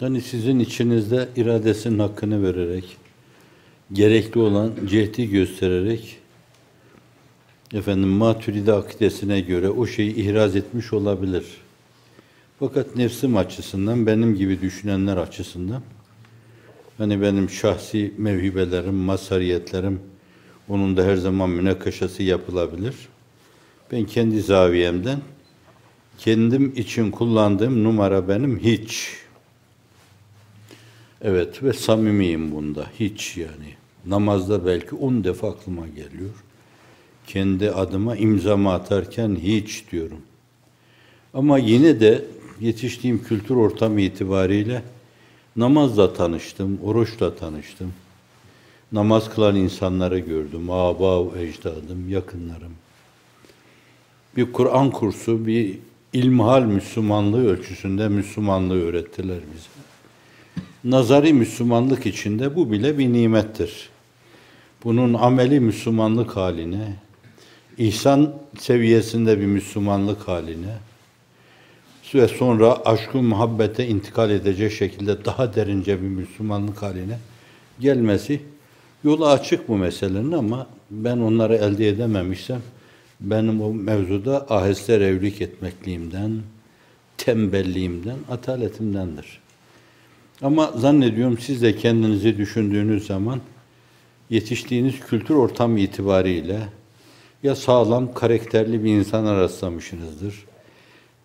Yani 0.01 0.21
sizin 0.21 0.59
içinizde 0.59 1.29
iradesinin 1.35 1.99
hakkını 1.99 2.43
vererek, 2.43 2.97
gerekli 3.93 4.39
olan 4.39 4.71
cehdi 4.89 5.29
göstererek, 5.29 6.17
efendim 7.73 8.09
maturide 8.09 8.73
akidesine 8.73 9.41
göre 9.41 9.69
o 9.69 9.87
şeyi 9.87 10.15
ihraz 10.15 10.55
etmiş 10.55 10.93
olabilir. 10.93 11.45
Fakat 12.59 12.95
nefsim 12.95 13.37
açısından, 13.37 14.05
benim 14.05 14.35
gibi 14.35 14.61
düşünenler 14.61 15.17
açısından, 15.17 15.81
hani 16.97 17.21
benim 17.21 17.49
şahsi 17.49 18.13
mevhibelerim, 18.17 18.95
masariyetlerim, 18.95 19.99
onun 20.69 20.97
da 20.97 21.03
her 21.03 21.15
zaman 21.15 21.49
münakaşası 21.49 22.23
yapılabilir. 22.23 22.95
Ben 23.91 24.05
kendi 24.05 24.41
zaviyemden, 24.41 25.19
kendim 26.17 26.73
için 26.75 27.11
kullandığım 27.11 27.83
numara 27.83 28.27
benim 28.27 28.59
hiç. 28.59 29.09
Evet 31.21 31.63
ve 31.63 31.73
samimiyim 31.73 32.51
bunda. 32.51 32.87
Hiç 32.99 33.37
yani. 33.37 33.73
Namazda 34.05 34.65
belki 34.65 34.95
on 34.95 35.23
defa 35.23 35.49
aklıma 35.49 35.87
geliyor. 35.87 36.42
Kendi 37.27 37.71
adıma 37.71 38.15
imzamı 38.15 38.73
atarken 38.73 39.37
hiç 39.41 39.83
diyorum. 39.91 40.21
Ama 41.33 41.57
yine 41.57 41.99
de 41.99 42.25
yetiştiğim 42.59 43.23
kültür 43.23 43.55
ortamı 43.55 44.01
itibariyle 44.01 44.83
namazla 45.55 46.13
tanıştım, 46.13 46.79
oruçla 46.83 47.35
tanıştım. 47.35 47.93
Namaz 48.91 49.29
kılan 49.29 49.55
insanları 49.55 50.19
gördüm. 50.19 50.69
Aba, 50.69 51.39
ecdadım, 51.39 52.09
yakınlarım. 52.09 52.71
Bir 54.37 54.51
Kur'an 54.51 54.91
kursu, 54.91 55.47
bir 55.47 55.77
ilmihal 56.13 56.61
Müslümanlığı 56.61 57.47
ölçüsünde 57.47 58.07
Müslümanlığı 58.07 58.81
öğrettiler 58.81 59.39
bize. 59.53 59.83
Nazari 60.83 61.33
Müslümanlık 61.33 62.05
içinde 62.05 62.55
bu 62.55 62.71
bile 62.71 62.97
bir 62.97 63.13
nimettir. 63.13 63.89
Bunun 64.83 65.13
ameli 65.13 65.59
Müslümanlık 65.59 66.37
haline, 66.37 66.95
ihsan 67.77 68.33
seviyesinde 68.59 69.39
bir 69.39 69.45
Müslümanlık 69.45 70.27
haline 70.27 70.77
ve 72.15 72.27
sonra 72.27 72.85
aşkı 72.85 73.17
muhabbete 73.17 73.87
intikal 73.87 74.29
edecek 74.29 74.71
şekilde 74.71 75.25
daha 75.25 75.55
derince 75.55 76.01
bir 76.01 76.07
Müslümanlık 76.07 76.81
haline 76.81 77.17
gelmesi 77.79 78.41
yolu 79.03 79.27
açık 79.27 79.67
bu 79.67 79.77
meselenin 79.77 80.31
ama 80.31 80.67
ben 80.91 81.17
onları 81.17 81.55
elde 81.55 81.87
edememişsem 81.87 82.61
benim 83.19 83.61
o 83.61 83.73
mevzuda 83.73 84.45
aheste 84.49 84.93
evlilik 84.93 85.41
etmekliğimden, 85.41 86.31
tembelliğimden, 87.17 88.17
ataletimdendir. 88.31 89.39
Ama 90.41 90.71
zannediyorum 90.77 91.37
siz 91.37 91.61
de 91.61 91.75
kendinizi 91.75 92.37
düşündüğünüz 92.37 93.07
zaman 93.07 93.41
yetiştiğiniz 94.29 94.99
kültür 94.99 95.35
ortamı 95.35 95.79
itibariyle 95.79 96.59
ya 97.43 97.55
sağlam, 97.55 98.13
karakterli 98.13 98.83
bir 98.83 98.91
insana 98.91 99.37
rastlamışsınızdır 99.37 100.45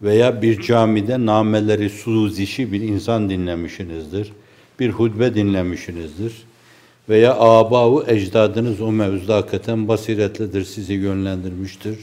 veya 0.02 0.42
bir 0.42 0.62
camide 0.62 1.26
nameleri 1.26 1.90
suzişi 1.90 2.72
bir 2.72 2.81
insan 2.81 3.31
dinlemişsinizdir, 3.31 4.33
bir 4.81 4.90
hutbe 4.90 5.35
dinlemişsinizdir 5.35 6.33
veya 7.09 7.38
abavu 7.38 8.04
ecdadınız 8.09 8.81
o 8.81 8.92
mevzuda 8.92 9.37
hakikaten 9.37 9.88
basiretlidir, 9.88 10.64
sizi 10.64 10.92
yönlendirmiştir 10.92 11.98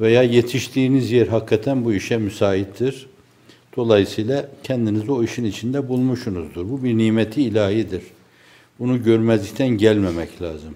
veya 0.00 0.22
yetiştiğiniz 0.22 1.12
yer 1.12 1.26
hakikaten 1.26 1.84
bu 1.84 1.92
işe 1.92 2.16
müsaittir. 2.16 3.06
Dolayısıyla 3.76 4.48
kendinizi 4.62 5.12
o 5.12 5.22
işin 5.22 5.44
içinde 5.44 5.88
bulmuşsunuzdur. 5.88 6.70
Bu 6.70 6.84
bir 6.84 6.98
nimeti 6.98 7.42
ilahidir. 7.42 8.02
Bunu 8.78 9.02
görmezlikten 9.02 9.68
gelmemek 9.68 10.42
lazım. 10.42 10.74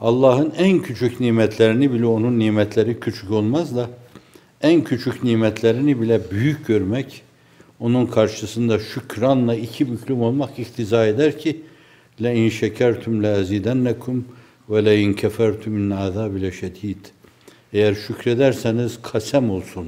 Allah'ın 0.00 0.52
en 0.58 0.82
küçük 0.82 1.20
nimetlerini 1.20 1.92
bile 1.92 2.06
onun 2.06 2.38
nimetleri 2.38 3.00
küçük 3.00 3.30
olmaz 3.30 3.76
da 3.76 3.90
en 4.62 4.84
küçük 4.84 5.24
nimetlerini 5.24 6.00
bile 6.00 6.20
büyük 6.30 6.66
görmek, 6.66 7.22
onun 7.80 8.06
karşısında 8.06 8.78
şükranla 8.78 9.54
iki 9.54 9.92
büklüm 9.92 10.22
olmak 10.22 10.58
iktiza 10.58 11.06
eder 11.06 11.38
ki 11.38 11.62
le 12.22 12.34
in 12.36 12.48
şekertum 12.48 13.22
la 13.22 13.36
azidennekum 13.36 14.24
ve 14.70 14.84
le 14.84 15.00
in 15.00 15.12
kefertum 15.12 15.78
in 15.78 15.90
azabi 15.90 16.52
şedid. 16.52 16.96
Eğer 17.72 17.94
şükrederseniz 17.94 19.02
kasem 19.02 19.50
olsun, 19.50 19.86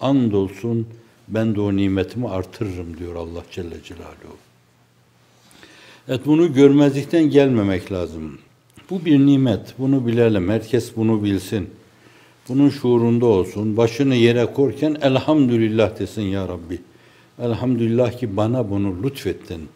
and 0.00 0.32
olsun, 0.32 0.86
ben 1.28 1.54
de 1.54 1.60
o 1.60 1.76
nimetimi 1.76 2.28
artırırım 2.28 2.98
diyor 2.98 3.14
Allah 3.14 3.44
Celle 3.50 3.82
Celaluhu. 3.84 4.36
Evet 6.08 6.20
bunu 6.26 6.54
görmezlikten 6.54 7.30
gelmemek 7.30 7.92
lazım. 7.92 8.38
Bu 8.90 9.04
bir 9.04 9.18
nimet, 9.18 9.74
bunu 9.78 10.06
bilelim, 10.06 10.48
herkes 10.48 10.96
bunu 10.96 11.24
bilsin. 11.24 11.70
Bunun 12.48 12.68
şuurunda 12.68 13.26
olsun, 13.26 13.76
başını 13.76 14.14
yere 14.14 14.46
korken 14.46 14.96
elhamdülillah 15.02 15.98
desin 15.98 16.22
ya 16.22 16.48
Rabbi. 16.48 16.80
Elhamdülillah 17.38 18.18
ki 18.18 18.36
bana 18.36 18.70
bunu 18.70 19.02
lütfettin. 19.02 19.68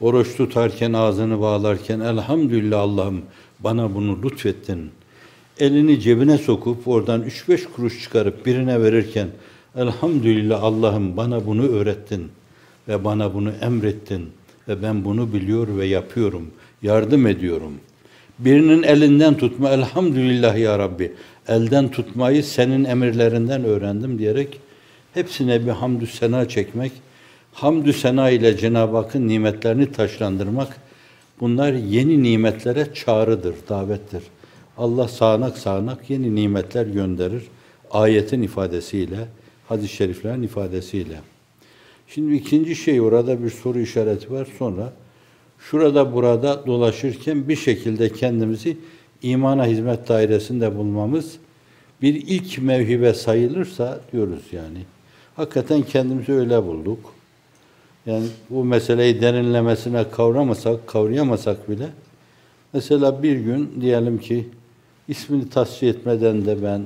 Oruç 0.00 0.36
tutarken, 0.36 0.92
ağzını 0.92 1.40
bağlarken 1.40 2.00
elhamdülillah 2.00 2.80
Allah'ım 2.80 3.22
bana 3.60 3.94
bunu 3.94 4.22
lütfettin. 4.22 4.90
Elini 5.60 6.00
cebine 6.00 6.38
sokup 6.38 6.88
oradan 6.88 7.22
üç 7.22 7.48
beş 7.48 7.66
kuruş 7.66 8.02
çıkarıp 8.02 8.46
birine 8.46 8.82
verirken 8.82 9.28
Elhamdülillah 9.76 10.62
Allah'ım 10.62 11.16
bana 11.16 11.46
bunu 11.46 11.66
öğrettin 11.66 12.28
ve 12.88 13.04
bana 13.04 13.34
bunu 13.34 13.50
emrettin 13.60 14.28
ve 14.68 14.82
ben 14.82 15.04
bunu 15.04 15.32
biliyor 15.32 15.78
ve 15.78 15.86
yapıyorum, 15.86 16.50
yardım 16.82 17.26
ediyorum. 17.26 17.72
Birinin 18.44 18.82
elinden 18.82 19.36
tutma, 19.36 19.70
elhamdülillah 19.70 20.58
ya 20.58 20.78
Rabbi, 20.78 21.12
elden 21.48 21.88
tutmayı 21.88 22.44
senin 22.44 22.84
emirlerinden 22.84 23.64
öğrendim 23.64 24.18
diyerek 24.18 24.60
hepsine 25.14 25.66
bir 25.66 25.70
hamdü 25.70 26.06
sena 26.06 26.48
çekmek, 26.48 26.92
hamdü 27.52 27.92
sena 27.92 28.30
ile 28.30 28.56
Cenab-ı 28.56 28.96
Hakk'ın 28.96 29.28
nimetlerini 29.28 29.92
taşlandırmak, 29.92 30.76
bunlar 31.40 31.72
yeni 31.72 32.22
nimetlere 32.22 32.94
çağrıdır, 32.94 33.54
davettir. 33.68 34.22
Allah 34.78 35.08
sağanak 35.08 35.58
sağanak 35.58 36.10
yeni 36.10 36.34
nimetler 36.34 36.86
gönderir, 36.86 37.42
ayetin 37.90 38.42
ifadesiyle, 38.42 39.18
hadis-i 39.68 39.94
şeriflerin 39.94 40.42
ifadesiyle. 40.42 41.20
Şimdi 42.08 42.34
ikinci 42.34 42.76
şey 42.76 43.00
orada 43.00 43.42
bir 43.44 43.50
soru 43.50 43.78
işareti 43.80 44.32
var. 44.32 44.48
Sonra 44.58 44.92
şurada 45.60 46.14
burada 46.14 46.66
dolaşırken 46.66 47.48
bir 47.48 47.56
şekilde 47.56 48.12
kendimizi 48.12 48.76
imana 49.22 49.66
hizmet 49.66 50.08
dairesinde 50.08 50.76
bulmamız 50.76 51.36
bir 52.02 52.14
ilk 52.14 52.58
mevhibe 52.58 53.14
sayılırsa 53.14 54.00
diyoruz 54.12 54.42
yani. 54.52 54.78
Hakikaten 55.36 55.82
kendimizi 55.82 56.32
öyle 56.32 56.66
bulduk. 56.66 57.14
Yani 58.06 58.26
bu 58.50 58.64
meseleyi 58.64 59.20
derinlemesine 59.20 60.10
kavramasak, 60.10 60.86
kavrayamasak 60.86 61.70
bile 61.70 61.88
mesela 62.72 63.22
bir 63.22 63.36
gün 63.36 63.80
diyelim 63.80 64.18
ki 64.18 64.48
ismini 65.08 65.50
tasfiye 65.50 65.92
etmeden 65.92 66.46
de 66.46 66.62
ben 66.62 66.82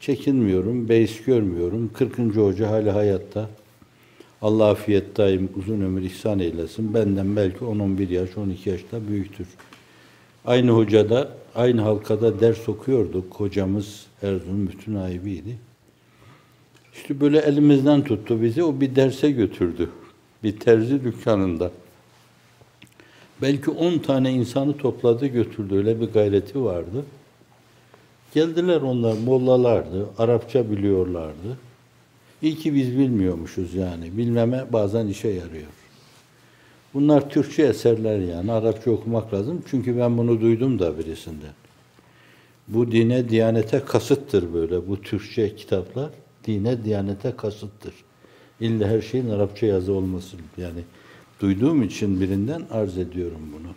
çekinmiyorum, 0.00 0.88
beis 0.88 1.24
görmüyorum. 1.24 1.90
40. 1.94 2.18
hoca 2.18 2.70
hali 2.70 2.90
hayatta. 2.90 3.48
Allah 4.42 4.70
afiyet 4.70 5.16
daim 5.16 5.48
uzun 5.56 5.80
ömür 5.80 6.02
ihsan 6.02 6.38
eylesin. 6.38 6.94
Benden 6.94 7.36
belki 7.36 7.58
10-11 7.58 8.12
yaş, 8.12 8.36
12 8.36 8.70
yaşta 8.70 9.08
büyüktür. 9.08 9.46
Aynı 10.44 10.70
hocada, 10.70 11.28
aynı 11.54 11.80
halkada 11.80 12.40
ders 12.40 12.68
okuyorduk. 12.68 13.34
Hocamız 13.34 14.06
Erzurum 14.22 14.68
bütün 14.68 14.94
ayibiydi. 14.94 15.56
İşte 16.94 17.20
böyle 17.20 17.38
elimizden 17.38 18.04
tuttu 18.04 18.42
bizi, 18.42 18.62
o 18.62 18.80
bir 18.80 18.96
derse 18.96 19.30
götürdü. 19.30 19.90
Bir 20.44 20.60
terzi 20.60 21.04
dükkanında. 21.04 21.70
Belki 23.42 23.70
10 23.70 23.98
tane 23.98 24.32
insanı 24.32 24.76
topladı 24.76 25.26
götürdü, 25.26 25.74
öyle 25.74 26.00
bir 26.00 26.06
gayreti 26.06 26.64
vardı. 26.64 27.04
Geldiler 28.34 28.80
onlar, 28.80 29.16
mollalardı, 29.24 30.06
Arapça 30.18 30.70
biliyorlardı. 30.70 31.58
İyi 32.42 32.56
ki 32.56 32.74
biz 32.74 32.98
bilmiyormuşuz 32.98 33.74
yani. 33.74 34.18
Bilmeme 34.18 34.64
bazen 34.72 35.06
işe 35.06 35.28
yarıyor. 35.28 35.70
Bunlar 36.94 37.30
Türkçe 37.30 37.62
eserler 37.62 38.18
yani. 38.18 38.52
Arapça 38.52 38.90
okumak 38.90 39.34
lazım. 39.34 39.62
Çünkü 39.70 39.98
ben 39.98 40.18
bunu 40.18 40.40
duydum 40.40 40.78
da 40.78 40.98
birisinden. 40.98 41.52
Bu 42.68 42.92
dine, 42.92 43.28
diyanete 43.28 43.84
kasıttır 43.84 44.54
böyle. 44.54 44.88
Bu 44.88 45.02
Türkçe 45.02 45.56
kitaplar 45.56 46.10
dine, 46.46 46.84
diyanete 46.84 47.36
kasıttır. 47.36 47.94
İlla 48.60 48.88
her 48.88 49.00
şeyin 49.00 49.30
Arapça 49.30 49.66
yazı 49.66 49.92
olması. 49.92 50.36
Yani 50.56 50.80
duyduğum 51.40 51.82
için 51.82 52.20
birinden 52.20 52.62
arz 52.70 52.98
ediyorum 52.98 53.40
bunu. 53.58 53.68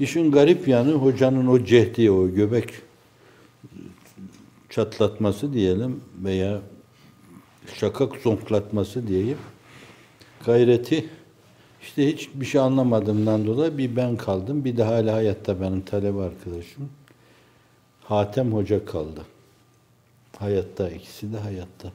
İşin 0.00 0.32
garip 0.32 0.68
yanı 0.68 0.92
hocanın 0.92 1.46
o 1.46 1.64
cehdi, 1.64 2.10
o 2.10 2.28
göbek 2.28 2.70
çatlatması 4.70 5.52
diyelim 5.52 6.00
veya 6.24 6.60
şakak 7.74 8.16
zonklatması 8.16 9.08
diyeyim. 9.08 9.38
Gayreti 10.46 11.08
işte 11.82 12.06
hiç 12.06 12.28
bir 12.34 12.46
şey 12.46 12.60
anlamadığımdan 12.60 13.46
dolayı 13.46 13.78
bir 13.78 13.96
ben 13.96 14.16
kaldım. 14.16 14.64
Bir 14.64 14.76
de 14.76 14.82
hala 14.82 15.14
hayatta 15.14 15.60
benim 15.60 15.80
talebe 15.80 16.20
arkadaşım. 16.20 16.88
Hatem 18.04 18.52
Hoca 18.52 18.84
kaldı. 18.84 19.22
Hayatta, 20.38 20.90
ikisi 20.90 21.32
de 21.32 21.38
hayatta. 21.38 21.92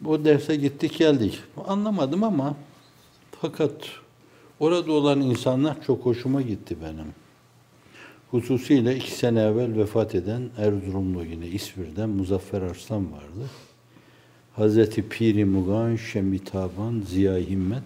Bu 0.00 0.24
derse 0.24 0.56
gittik 0.56 0.98
geldik. 0.98 1.40
Anlamadım 1.66 2.24
ama 2.24 2.56
fakat 3.40 3.72
orada 4.60 4.92
olan 4.92 5.20
insanlar 5.20 5.82
çok 5.82 6.06
hoşuma 6.06 6.42
gitti 6.42 6.76
benim. 6.82 7.25
Hususiyle 8.30 8.96
iki 8.96 9.10
sene 9.10 9.42
evvel 9.42 9.76
vefat 9.78 10.14
eden 10.14 10.42
Erzurumlu 10.58 11.24
yine 11.24 11.46
İsvir'den 11.46 12.08
Muzaffer 12.08 12.62
Arslan 12.62 13.12
vardı. 13.12 13.50
Hazreti 14.56 15.08
Piri 15.08 15.44
Mugan 15.44 15.96
Şemitaban 15.96 17.02
Ziya 17.08 17.38
Himmet 17.38 17.82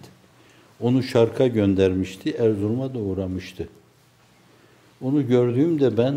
onu 0.79 1.03
şarka 1.03 1.47
göndermişti. 1.47 2.31
Erzurum'a 2.31 2.93
da 2.93 2.99
uğramıştı. 2.99 3.67
Onu 5.01 5.27
gördüğümde 5.27 5.97
ben 5.97 6.15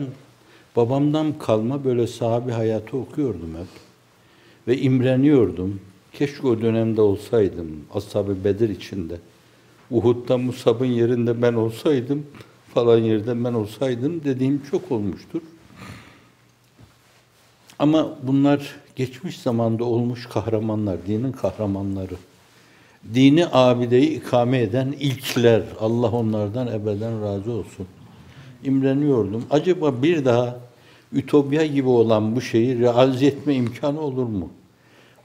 babamdan 0.77 1.39
kalma 1.39 1.85
böyle 1.85 2.07
sahabi 2.07 2.53
hayatı 2.53 2.97
okuyordum 2.97 3.51
hep. 3.59 3.81
Ve 4.69 4.79
imreniyordum. 4.79 5.81
Keşke 6.13 6.47
o 6.47 6.61
dönemde 6.61 7.01
olsaydım. 7.01 7.81
Ashab-ı 7.95 8.45
Bedir 8.45 8.69
içinde. 8.69 9.17
Uhud'da 9.91 10.39
Musab'ın 10.39 10.87
yerinde 10.87 11.43
ben 11.43 11.55
olsaydım 11.55 12.27
falan 12.75 12.99
yerde 12.99 13.45
ben 13.45 13.53
olsaydım 13.53 14.25
dediğim 14.25 14.63
çok 14.71 14.93
olmuştur. 14.93 15.41
Ama 17.79 18.09
bunlar 18.23 18.75
geçmiş 18.97 19.39
zamanda 19.39 19.85
olmuş 19.85 20.27
kahramanlar, 20.27 21.07
dinin 21.07 21.33
kahramanları. 21.33 22.15
Dini 23.15 23.47
abideyi 23.53 24.11
ikame 24.11 24.61
eden 24.61 24.95
ilkler. 25.01 25.63
Allah 25.81 26.11
onlardan 26.11 26.67
ebeden 26.67 27.23
razı 27.23 27.53
olsun. 27.53 27.87
İmreniyordum. 28.65 29.45
Acaba 29.51 30.03
bir 30.03 30.25
daha 30.25 30.61
ütopya 31.13 31.67
gibi 31.67 31.89
olan 31.89 32.37
bu 32.37 32.41
şeyi 32.41 32.79
realize 32.79 33.27
etme 33.27 33.55
imkanı 33.55 34.01
olur 34.01 34.27
mu? 34.27 34.51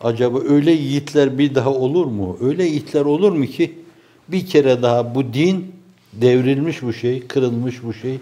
Acaba 0.02 0.40
öyle 0.40 0.72
yiğitler 0.72 1.38
bir 1.38 1.56
daha 1.56 1.74
olur 1.74 2.06
mu? 2.06 2.38
Öyle 2.42 2.64
yiğitler 2.64 3.06
olur 3.06 3.32
mu 3.32 3.46
ki 3.46 3.76
bir 4.28 4.46
kere 4.46 4.82
daha 4.82 5.16
bu 5.16 5.34
din 5.34 5.79
devrilmiş 6.14 6.82
bu 6.82 6.94
şey, 6.94 7.28
kırılmış 7.28 7.84
bu 7.84 7.94
şey 7.94 8.20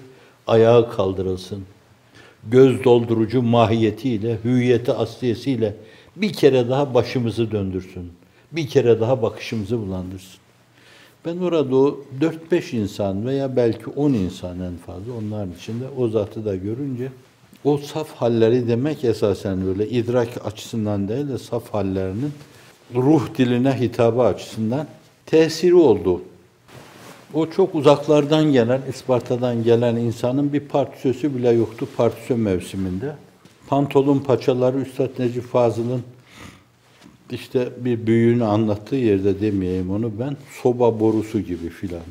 ayağa 0.47 0.89
kaldırılsın. 0.89 1.63
Göz 2.51 2.83
doldurucu 2.83 3.41
mahiyetiyle, 3.41 4.37
hüviyeti 4.43 4.93
asliyesiyle 4.93 5.75
bir 6.15 6.33
kere 6.33 6.69
daha 6.69 6.93
başımızı 6.93 7.51
döndürsün. 7.51 8.11
Bir 8.51 8.67
kere 8.67 8.99
daha 8.99 9.21
bakışımızı 9.21 9.79
bulandırsın. 9.79 10.39
Ben 11.25 11.37
orada 11.37 11.75
o 11.75 11.99
4-5 12.51 12.75
insan 12.75 13.25
veya 13.25 13.55
belki 13.55 13.89
10 13.89 14.13
insan 14.13 14.59
en 14.59 14.77
fazla 14.85 15.13
onların 15.13 15.53
içinde 15.59 15.85
o 15.97 16.07
zatı 16.07 16.45
da 16.45 16.55
görünce 16.55 17.11
o 17.63 17.77
saf 17.77 18.11
halleri 18.11 18.67
demek 18.67 19.03
esasen 19.03 19.65
böyle 19.65 19.89
idrak 19.89 20.45
açısından 20.45 21.07
değil 21.07 21.27
de 21.27 21.37
saf 21.37 21.73
hallerinin 21.73 22.31
ruh 22.95 23.37
diline 23.37 23.79
hitabı 23.79 24.21
açısından 24.21 24.87
tesiri 25.25 25.75
oldu. 25.75 26.21
O 27.33 27.49
çok 27.49 27.75
uzaklardan 27.75 28.51
gelen, 28.51 28.81
Isparta'dan 28.89 29.63
gelen 29.63 29.95
insanın 29.95 30.53
bir 30.53 30.59
partisösü 30.59 31.35
bile 31.35 31.49
yoktu 31.49 31.87
partisö 31.97 32.35
mevsiminde. 32.35 33.15
Pantolon 33.67 34.19
paçaları 34.19 34.79
Üstad 34.79 35.09
Necip 35.19 35.43
Fazıl'ın 35.43 36.01
işte 37.31 37.69
bir 37.77 38.07
büyüğünü 38.07 38.43
anlattığı 38.43 38.95
yerde 38.95 39.41
demeyeyim 39.41 39.91
onu 39.91 40.11
ben, 40.19 40.37
soba 40.61 40.99
borusu 40.99 41.39
gibi 41.39 41.69
filan. 41.69 42.01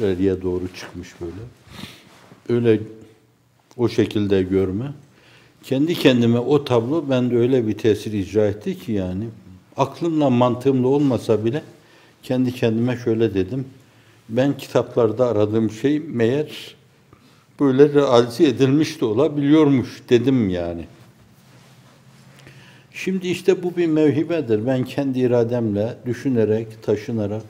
Nereye 0.00 0.42
doğru 0.42 0.68
çıkmış 0.76 1.08
böyle. 1.20 1.42
Öyle 2.48 2.82
o 3.76 3.88
şekilde 3.88 4.42
görme. 4.42 4.92
Kendi 5.62 5.94
kendime 5.94 6.38
o 6.38 6.64
tablo 6.64 7.10
bende 7.10 7.36
öyle 7.36 7.68
bir 7.68 7.78
tesir 7.78 8.12
icra 8.12 8.46
etti 8.46 8.78
ki 8.78 8.92
yani 8.92 9.24
aklımla 9.76 10.30
mantığımla 10.30 10.88
olmasa 10.88 11.44
bile 11.44 11.62
kendi 12.22 12.54
kendime 12.54 12.96
şöyle 12.96 13.34
dedim 13.34 13.64
ben 14.28 14.56
kitaplarda 14.56 15.28
aradığım 15.28 15.70
şey 15.70 16.00
meğer 16.00 16.74
böyle 17.60 17.94
realize 17.94 18.44
edilmiş 18.44 19.00
de 19.00 19.04
olabiliyormuş 19.04 20.02
dedim 20.08 20.48
yani. 20.48 20.84
Şimdi 22.92 23.28
işte 23.28 23.62
bu 23.62 23.76
bir 23.76 23.86
mevhibedir. 23.86 24.66
Ben 24.66 24.84
kendi 24.84 25.18
irademle 25.18 25.96
düşünerek, 26.06 26.82
taşınarak, 26.82 27.42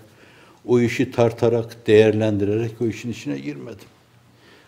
o 0.67 0.81
işi 0.81 1.11
tartarak, 1.11 1.87
değerlendirerek 1.87 2.73
o 2.81 2.87
işin 2.87 3.13
içine 3.13 3.39
girmedim. 3.39 3.89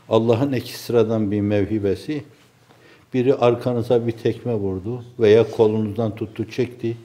Allah'ın 0.09 0.53
ekstradan 0.53 1.31
bir 1.31 1.41
mevhibesi, 1.41 2.25
biri 3.15 3.35
arkanıza 3.35 4.07
bir 4.07 4.13
tekme 4.13 4.55
vurdu 4.55 5.05
veya 5.19 5.51
kolunuzdan 5.51 6.17
tuttu, 6.17 6.51
çekti. 6.51 6.97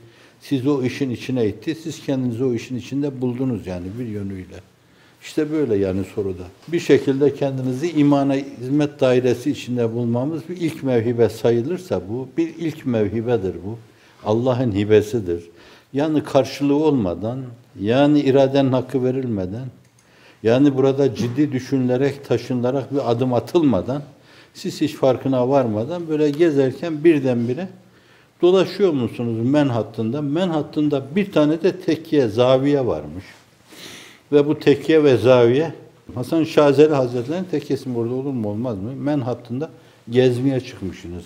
Siz 0.42 0.68
o 0.68 0.84
işin 0.84 1.10
içine 1.10 1.48
itti, 1.48 1.76
siz 1.76 2.06
kendinizi 2.06 2.44
o 2.44 2.54
işin 2.54 2.78
içinde 2.78 3.22
buldunuz 3.22 3.68
yani 3.68 3.88
bir 4.00 4.06
yönüyle. 4.06 4.71
İşte 5.24 5.52
böyle 5.52 5.76
yani 5.76 6.04
soruda. 6.16 6.44
Bir 6.68 6.80
şekilde 6.80 7.34
kendinizi 7.34 7.92
imana 7.92 8.34
hizmet 8.34 9.00
dairesi 9.00 9.52
içinde 9.52 9.94
bulmamız 9.94 10.50
bir 10.50 10.58
ilk 10.58 10.84
mevhibe 10.84 11.30
sayılırsa 11.30 12.02
bu 12.10 12.28
bir 12.38 12.56
ilk 12.58 12.86
mevhibedir 12.86 13.56
bu. 13.66 13.78
Allah'ın 14.26 14.72
hibesidir. 14.72 15.44
Yani 15.94 16.24
karşılığı 16.24 16.76
olmadan, 16.76 17.40
yani 17.82 18.20
iradenin 18.20 18.72
hakkı 18.72 19.04
verilmeden, 19.04 19.66
yani 20.44 20.78
burada 20.78 21.16
ciddi 21.16 21.52
düşünülerek, 21.52 22.26
taşınılarak 22.26 22.94
bir 22.94 23.12
adım 23.12 23.34
atılmadan, 23.34 24.02
siz 24.54 24.82
hiç 24.82 24.96
farkına 24.96 25.50
varmadan 25.50 26.08
böyle 26.08 26.30
gezerken 26.30 27.04
birdenbire 27.04 27.68
dolaşıyor 28.42 28.94
musunuz 28.94 29.50
men 29.50 29.68
hattında? 29.70 30.22
Men 30.22 30.50
hattında 30.50 31.04
bir 31.16 31.32
tane 31.32 31.64
de 31.64 31.78
tekkiye, 31.78 32.28
zaviye 32.28 32.86
varmış. 32.86 33.26
Ve 34.32 34.48
bu 34.48 34.60
tekke 34.60 35.04
ve 35.04 35.18
zaviye 35.18 35.74
Hasan 36.16 36.44
Şazeli 36.44 36.94
Hazretleri'nin 36.94 37.44
tekkesi 37.44 37.96
burada 37.96 38.14
olur 38.14 38.34
mu 38.34 38.50
olmaz 38.50 38.78
mı? 38.78 38.96
Men 38.96 39.20
hattında 39.20 39.70
gezmeye 40.10 40.60
çıkmışsınız. 40.60 41.24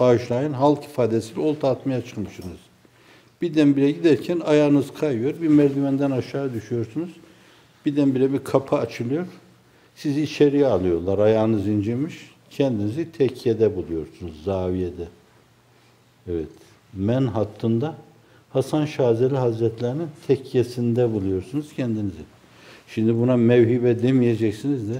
Bağışlayın 0.00 0.52
halk 0.52 0.84
ifadesiyle 0.84 1.40
olta 1.40 1.70
atmaya 1.70 2.04
çıkmışsınız. 2.04 2.58
Birdenbire 3.42 3.90
giderken 3.90 4.40
ayağınız 4.40 4.94
kayıyor. 4.94 5.34
Bir 5.42 5.48
merdivenden 5.48 6.10
aşağı 6.10 6.54
düşüyorsunuz. 6.54 7.10
Birdenbire 7.86 8.32
bir 8.32 8.38
kapı 8.38 8.76
açılıyor. 8.76 9.26
Sizi 9.96 10.22
içeriye 10.22 10.66
alıyorlar. 10.66 11.18
Ayağınız 11.18 11.68
incemiş. 11.68 12.30
Kendinizi 12.50 13.12
tekkede 13.12 13.76
buluyorsunuz. 13.76 14.44
Zaviyede. 14.44 15.08
Evet. 16.28 16.48
Men 16.92 17.26
hattında 17.26 17.94
Hasan 18.50 18.86
Şazeli 18.86 19.36
Hazretlerinin 19.36 20.08
tekkesinde 20.26 21.12
buluyorsunuz 21.12 21.72
kendinizi. 21.76 22.35
Şimdi 22.88 23.14
buna 23.14 23.36
mevhibe 23.36 24.02
demeyeceksiniz 24.02 24.88
de, 24.88 24.94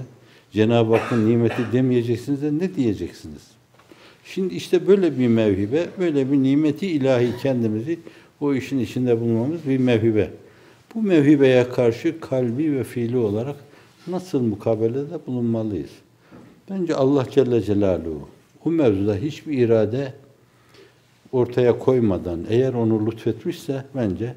Cenab-ı 0.51 0.95
Hakk'ın 0.95 1.29
nimeti 1.29 1.61
demeyeceksiniz 1.73 2.41
de 2.41 2.57
ne 2.57 2.75
diyeceksiniz? 2.75 3.41
Şimdi 4.25 4.53
işte 4.53 4.87
böyle 4.87 5.19
bir 5.19 5.27
mevhibe, 5.27 5.85
böyle 5.99 6.31
bir 6.31 6.37
nimeti 6.37 6.87
ilahi 6.87 7.37
kendimizi 7.41 7.99
O 8.41 8.53
işin 8.53 8.79
içinde 8.79 9.21
bulunmamız 9.21 9.67
bir 9.67 9.77
mevhibe. 9.77 10.29
Bu 10.95 11.01
mevhibeye 11.01 11.69
karşı 11.69 12.19
kalbi 12.19 12.77
ve 12.77 12.83
fiili 12.83 13.17
olarak 13.17 13.55
nasıl 14.07 14.41
mukabelede 14.41 15.25
bulunmalıyız? 15.27 15.89
Bence 16.69 16.95
Allah 16.95 17.25
Celle 17.31 17.61
Celaluhu 17.61 18.29
bu 18.65 18.71
mevzuda 18.71 19.15
hiçbir 19.15 19.57
irade 19.57 20.13
ortaya 21.31 21.79
koymadan 21.79 22.39
eğer 22.49 22.73
onu 22.73 23.11
lütfetmişse 23.11 23.83
bence 23.95 24.33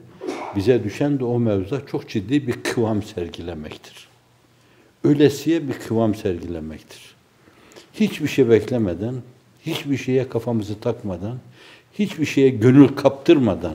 bize 0.56 0.84
düşen 0.84 1.18
de 1.18 1.24
o 1.24 1.38
mevzuda 1.38 1.86
çok 1.86 2.08
ciddi 2.08 2.46
bir 2.46 2.52
kıvam 2.52 3.02
sergilemektir. 3.02 4.08
Ölesiye 5.04 5.68
bir 5.68 5.72
kıvam 5.72 6.14
sergilemektir. 6.14 7.14
Hiçbir 7.94 8.28
şey 8.28 8.50
beklemeden, 8.50 9.14
hiçbir 9.66 9.96
şeye 9.96 10.28
kafamızı 10.28 10.80
takmadan, 10.80 11.38
hiçbir 11.98 12.26
şeye 12.26 12.48
gönül 12.48 12.88
kaptırmadan, 12.88 13.74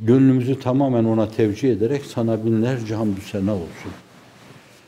gönlümüzü 0.00 0.60
tamamen 0.60 1.04
ona 1.04 1.28
tevcih 1.28 1.72
ederek 1.72 2.04
sana 2.04 2.44
binlerce 2.44 2.94
hamdü 2.94 3.20
sena 3.20 3.54
olsun. 3.54 3.92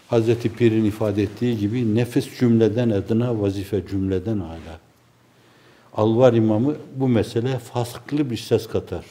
Hazreti 0.09 0.53
Pir'in 0.53 0.85
ifade 0.85 1.23
ettiği 1.23 1.59
gibi 1.59 1.95
nefis 1.95 2.39
cümleden 2.39 2.91
adına 2.91 3.41
vazife 3.41 3.87
cümleden 3.91 4.39
hala. 4.39 4.81
Alvar 5.97 6.33
imamı 6.33 6.77
bu 6.97 7.09
mesele 7.09 7.59
fasklı 7.59 8.31
bir 8.31 8.37
ses 8.37 8.67
katar. 8.67 9.05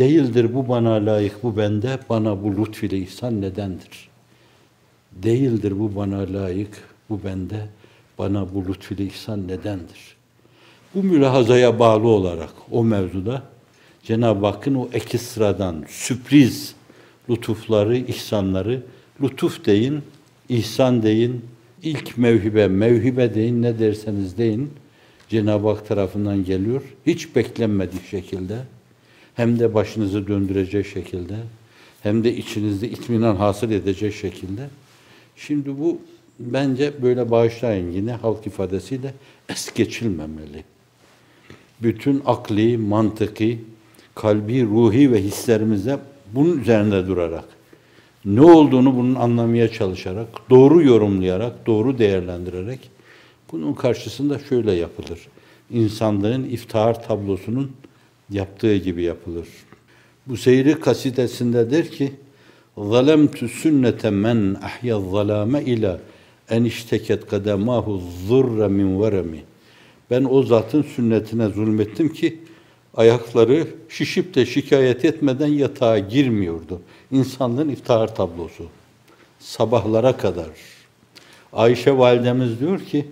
Değildir 0.00 0.54
bu 0.54 0.68
bana 0.68 1.06
layık 1.06 1.42
bu 1.42 1.56
bende, 1.56 1.98
bana 2.08 2.42
bu 2.42 2.56
lütf 2.56 2.84
ile 2.84 2.98
ihsan 2.98 3.40
nedendir? 3.40 4.08
Değildir 5.12 5.80
bu 5.80 5.96
bana 5.96 6.32
layık 6.32 6.84
bu 7.10 7.20
bende, 7.24 7.66
bana 8.18 8.54
bu 8.54 8.68
lütf 8.68 8.92
ile 8.92 9.04
ihsan 9.04 9.48
nedendir? 9.48 10.16
Bu 10.94 11.02
mülahazaya 11.02 11.78
bağlı 11.78 12.08
olarak 12.08 12.50
o 12.70 12.84
mevzuda 12.84 13.42
Cenab-ı 14.02 14.46
Hakk'ın 14.46 14.74
o 14.74 14.88
ekstradan 14.92 15.84
sürpriz 15.88 16.74
lütufları, 17.30 17.96
ihsanları, 17.96 18.82
lütuf 19.22 19.66
deyin, 19.66 20.02
ihsan 20.48 21.02
deyin, 21.02 21.44
ilk 21.82 22.18
mevhibe, 22.18 22.68
mevhibe 22.68 23.34
deyin, 23.34 23.62
ne 23.62 23.78
derseniz 23.78 24.38
deyin, 24.38 24.70
Cenab-ı 25.28 25.68
Hak 25.68 25.88
tarafından 25.88 26.44
geliyor. 26.44 26.82
Hiç 27.06 27.36
beklenmedik 27.36 28.06
şekilde, 28.06 28.56
hem 29.40 29.58
de 29.58 29.74
başınızı 29.74 30.26
döndürecek 30.28 30.86
şekilde, 30.86 31.34
hem 32.02 32.24
de 32.24 32.36
içinizde 32.36 32.88
itminan 32.88 33.36
hasıl 33.36 33.70
edecek 33.70 34.14
şekilde. 34.14 34.68
Şimdi 35.36 35.78
bu 35.78 35.98
bence 36.38 37.02
böyle 37.02 37.30
bağışlayın 37.30 37.90
yine 37.90 38.12
halk 38.12 38.46
ifadesiyle 38.46 39.14
es 39.48 39.74
geçilmemeli. 39.74 40.64
Bütün 41.82 42.22
akli, 42.26 42.78
mantıki, 42.78 43.58
kalbi, 44.14 44.64
ruhi 44.64 45.12
ve 45.12 45.22
hislerimize 45.22 45.98
bunun 46.34 46.60
üzerinde 46.60 47.06
durarak, 47.06 47.44
ne 48.24 48.42
olduğunu 48.42 48.96
bunun 48.96 49.14
anlamaya 49.14 49.68
çalışarak, 49.68 50.28
doğru 50.50 50.82
yorumlayarak, 50.82 51.66
doğru 51.66 51.98
değerlendirerek, 51.98 52.90
bunun 53.52 53.72
karşısında 53.72 54.38
şöyle 54.38 54.72
yapılır. 54.72 55.20
İnsanlığın 55.70 56.44
iftihar 56.44 57.02
tablosunun 57.06 57.72
yaptığı 58.29 58.75
gibi 58.75 59.03
yapılır. 59.03 59.47
Bu 60.27 60.37
seyri 60.37 60.79
kasidesinde 60.79 61.71
der 61.71 61.91
ki, 61.91 62.11
ظَلَمْتُ 62.77 63.37
سُنَّةَ 63.37 64.01
مَنْ 64.01 64.55
أَحْيَا 64.55 64.93
الظَّلَامَ 64.93 65.63
اِلَى 65.63 65.97
en 66.49 66.63
işteket 66.63 67.27
kademahu 67.27 68.01
zurra 68.27 68.69
min 68.69 69.01
veremi. 69.01 69.43
Ben 70.11 70.27
o 70.29 70.43
zatın 70.43 70.81
sünnetine 70.81 71.47
zulmettim 71.47 72.13
ki 72.13 72.39
ayakları 72.93 73.67
şişip 73.89 74.35
de 74.35 74.45
şikayet 74.45 75.05
etmeden 75.05 75.47
yatağa 75.47 75.99
girmiyordu. 75.99 76.81
İnsanlığın 77.11 77.69
iftihar 77.69 78.15
tablosu. 78.15 78.65
Sabahlara 79.39 80.17
kadar. 80.17 80.49
Ayşe 81.53 81.97
validemiz 81.97 82.59
diyor 82.59 82.79
ki, 82.79 83.05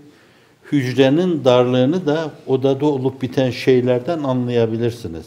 hücrenin 0.72 1.44
darlığını 1.44 2.06
da 2.06 2.30
odada 2.46 2.86
olup 2.86 3.22
biten 3.22 3.50
şeylerden 3.50 4.22
anlayabilirsiniz. 4.22 5.26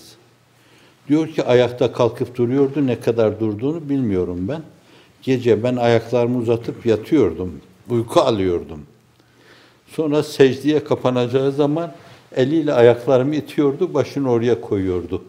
Diyor 1.07 1.27
ki 1.27 1.43
ayakta 1.43 1.91
kalkıp 1.93 2.37
duruyordu, 2.37 2.87
ne 2.87 2.99
kadar 2.99 3.39
durduğunu 3.39 3.89
bilmiyorum 3.89 4.47
ben. 4.47 4.61
Gece 5.21 5.63
ben 5.63 5.75
ayaklarımı 5.75 6.37
uzatıp 6.37 6.85
yatıyordum, 6.85 7.51
uyku 7.89 8.21
alıyordum. 8.21 8.79
Sonra 9.87 10.23
secdeye 10.23 10.83
kapanacağı 10.83 11.51
zaman 11.51 11.91
eliyle 12.35 12.73
ayaklarımı 12.73 13.35
itiyordu, 13.35 13.93
başını 13.93 14.31
oraya 14.31 14.61
koyuyordu. 14.61 15.23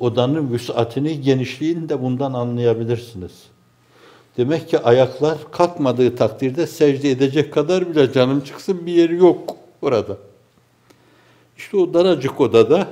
Odanın 0.00 0.52
vüsatini, 0.52 1.20
genişliğini 1.20 1.88
de 1.88 2.02
bundan 2.02 2.32
anlayabilirsiniz. 2.32 3.32
Demek 4.36 4.68
ki 4.68 4.78
ayaklar 4.78 5.38
kalkmadığı 5.52 6.16
takdirde 6.16 6.66
secde 6.66 7.10
edecek 7.10 7.52
kadar 7.52 7.90
bile 7.90 8.12
canım 8.12 8.40
çıksın 8.40 8.86
bir 8.86 8.92
yeri 8.92 9.14
yok 9.16 9.56
orada. 9.82 10.16
İşte 11.56 11.76
o 11.76 11.94
daracık 11.94 12.40
odada, 12.40 12.88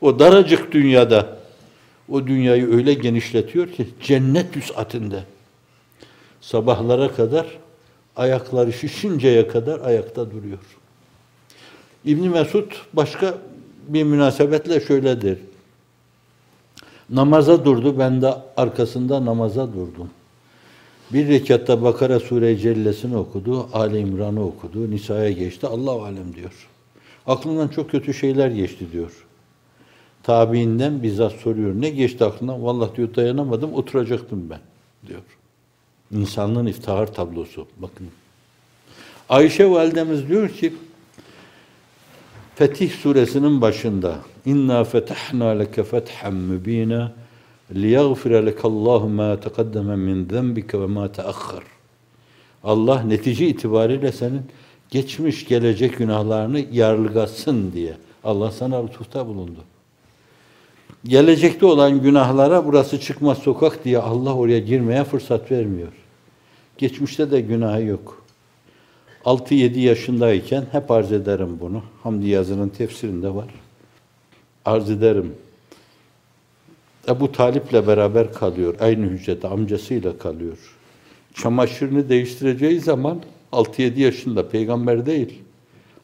o 0.00 0.18
daracık 0.18 0.72
dünyada, 0.72 1.38
o 2.08 2.26
dünyayı 2.26 2.76
öyle 2.76 2.94
genişletiyor 2.94 3.68
ki 3.68 3.88
cennet 4.02 4.56
vüsatinde. 4.56 5.22
Sabahlara 6.40 7.14
kadar, 7.14 7.46
ayakları 8.16 8.72
şişinceye 8.72 9.48
kadar 9.48 9.80
ayakta 9.80 10.30
duruyor. 10.30 10.58
İbn 12.04 12.28
Mesud 12.28 12.72
başka 12.92 13.34
bir 13.88 14.04
münasebetle 14.04 14.80
şöyledir. 14.80 15.38
Namaza 17.10 17.64
durdu, 17.64 17.98
ben 17.98 18.22
de 18.22 18.34
arkasında 18.56 19.24
namaza 19.24 19.72
durdum. 19.72 20.10
Bir 21.12 21.28
rekatta 21.28 21.82
Bakara 21.82 22.20
Sure-i 22.20 22.58
Cellesini 22.58 23.16
okudu, 23.16 23.68
Ali 23.72 23.98
İmran'ı 23.98 24.46
okudu, 24.46 24.90
Nisa'ya 24.90 25.30
geçti, 25.30 25.66
Allah 25.66 25.90
alem 25.90 26.34
diyor. 26.34 26.68
Aklından 27.26 27.68
çok 27.68 27.90
kötü 27.90 28.14
şeyler 28.14 28.50
geçti 28.50 28.86
diyor. 28.92 29.26
Tabiinden 30.22 31.02
bizzat 31.02 31.32
soruyor, 31.32 31.74
ne 31.74 31.90
geçti 31.90 32.24
aklından? 32.24 32.64
Vallahi 32.64 32.96
diyor 32.96 33.14
dayanamadım, 33.14 33.74
oturacaktım 33.74 34.50
ben 34.50 34.60
diyor. 35.08 35.22
İnsanlığın 36.12 36.66
iftihar 36.66 37.14
tablosu, 37.14 37.66
bakın. 37.78 38.06
Ayşe 39.28 39.70
validemiz 39.70 40.28
diyor 40.28 40.48
ki, 40.48 40.72
Fetih 42.54 42.90
suresinin 42.90 43.60
başında 43.60 44.18
İnna 44.46 44.84
fetahna 44.84 45.48
leke 45.48 45.84
fethan 45.84 46.34
mübina 46.34 47.12
liyaghfira 47.74 48.38
lekallahu 48.38 49.08
ma 49.08 49.40
taqaddama 49.40 49.96
min 49.96 50.28
zenbike 50.30 50.80
ve 50.80 50.86
ma 50.86 51.12
teakhkhar. 51.12 51.64
Allah 52.64 53.02
netice 53.02 53.46
itibariyle 53.48 54.12
senin 54.12 54.42
geçmiş 54.90 55.46
gelecek 55.46 55.98
günahlarını 55.98 56.64
yarlıgasın 56.72 57.72
diye 57.72 57.96
Allah 58.24 58.50
sana 58.50 58.86
lütufta 58.86 59.26
bulundu. 59.26 59.64
Gelecekte 61.04 61.66
olan 61.66 62.02
günahlara 62.02 62.66
burası 62.66 63.00
çıkmaz 63.00 63.38
sokak 63.38 63.84
diye 63.84 63.98
Allah 63.98 64.34
oraya 64.34 64.58
girmeye 64.58 65.04
fırsat 65.04 65.50
vermiyor. 65.50 65.92
Geçmişte 66.78 67.30
de 67.30 67.40
günahı 67.40 67.82
yok. 67.82 68.24
6-7 69.24 69.78
yaşındayken 69.78 70.64
hep 70.72 70.90
arz 70.90 71.12
ederim 71.12 71.58
bunu. 71.60 71.82
Hamdi 72.02 72.28
Yazı'nın 72.28 72.68
tefsirinde 72.68 73.34
var. 73.34 73.48
Arz 74.64 74.90
ederim. 74.90 75.34
Ebu 77.08 77.32
Talip'le 77.32 77.86
beraber 77.86 78.32
kalıyor. 78.32 78.74
Aynı 78.80 79.06
hücrede 79.06 79.48
amcasıyla 79.48 80.18
kalıyor. 80.18 80.58
Çamaşırını 81.34 82.08
değiştireceği 82.08 82.80
zaman 82.80 83.20
6-7 83.52 84.00
yaşında 84.00 84.48
peygamber 84.48 85.06
değil. 85.06 85.42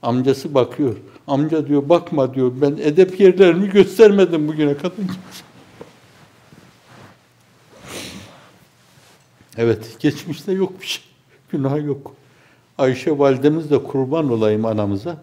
Amcası 0.03 0.55
bakıyor. 0.55 0.97
Amca 1.27 1.67
diyor 1.67 1.89
bakma 1.89 2.35
diyor 2.35 2.53
ben 2.61 2.77
edep 2.83 3.21
yerlerimi 3.21 3.71
göstermedim 3.71 4.49
bugüne 4.49 4.77
kadar. 4.77 4.93
evet 9.59 9.97
geçmişte 10.01 10.53
yok 10.53 10.81
bir 10.81 10.87
şey. 10.87 11.05
Günah 11.53 11.87
yok. 11.87 12.15
Ayşe 12.79 13.19
validemiz 13.19 13.71
de 13.71 13.83
kurban 13.83 14.33
olayım 14.33 14.65
anamıza. 14.65 15.17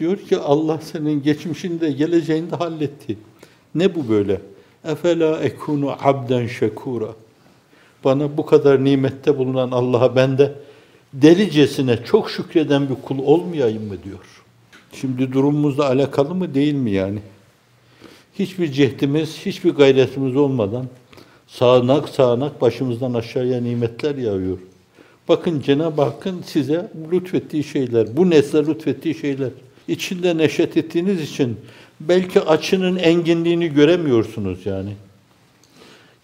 Diyor 0.00 0.16
ki 0.16 0.38
Allah 0.38 0.80
senin 0.80 1.22
geçmişini 1.22 1.80
de 1.80 1.92
geleceğini 1.92 2.50
de 2.50 2.56
halletti. 2.56 3.18
Ne 3.74 3.94
bu 3.94 4.08
böyle? 4.08 4.40
Efela 4.84 5.40
ekunu 5.40 5.96
abden 6.00 6.46
şekura. 6.46 7.08
Bana 8.04 8.36
bu 8.36 8.46
kadar 8.46 8.84
nimette 8.84 9.38
bulunan 9.38 9.70
Allah'a 9.70 10.16
ben 10.16 10.38
de 10.38 10.52
delicesine 11.12 12.04
çok 12.04 12.30
şükreden 12.30 12.88
bir 12.88 12.94
kul 12.94 13.18
olmayayım 13.18 13.86
mı 13.86 13.94
diyor. 14.04 14.44
Şimdi 14.92 15.32
durumumuzla 15.32 15.86
alakalı 15.86 16.34
mı 16.34 16.54
değil 16.54 16.74
mi 16.74 16.90
yani? 16.90 17.18
Hiçbir 18.38 18.72
cehdimiz, 18.72 19.36
hiçbir 19.46 19.70
gayretimiz 19.70 20.36
olmadan 20.36 20.86
sağanak 21.46 22.08
sağanak 22.08 22.60
başımızdan 22.60 23.14
aşağıya 23.14 23.60
nimetler 23.60 24.14
yağıyor. 24.14 24.58
Bakın 25.28 25.60
Cenab-ı 25.60 26.02
Hakk'ın 26.02 26.42
size 26.42 26.90
lütfettiği 27.12 27.64
şeyler, 27.64 28.16
bu 28.16 28.30
nesle 28.30 28.66
lütfettiği 28.66 29.14
şeyler. 29.14 29.50
İçinde 29.88 30.36
neşet 30.36 30.76
ettiğiniz 30.76 31.20
için 31.20 31.56
Belki 32.00 32.40
açının 32.40 32.96
enginliğini 32.96 33.68
göremiyorsunuz 33.68 34.66
yani. 34.66 34.92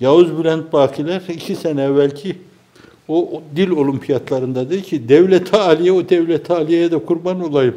Yavuz 0.01 0.39
Bülent 0.39 0.73
Bakiler 0.73 1.23
iki 1.29 1.57
sene 1.57 1.83
evvelki 1.83 2.37
o, 3.09 3.37
o 3.37 3.43
dil 3.57 3.71
olimpiyatlarında 3.71 4.71
dedi 4.71 4.83
ki 4.83 5.09
devlet 5.09 5.55
aliye 5.55 5.93
o 5.93 6.09
devlet 6.09 6.51
aliyeye 6.51 6.91
de 6.91 7.05
kurban 7.05 7.41
olayım. 7.41 7.77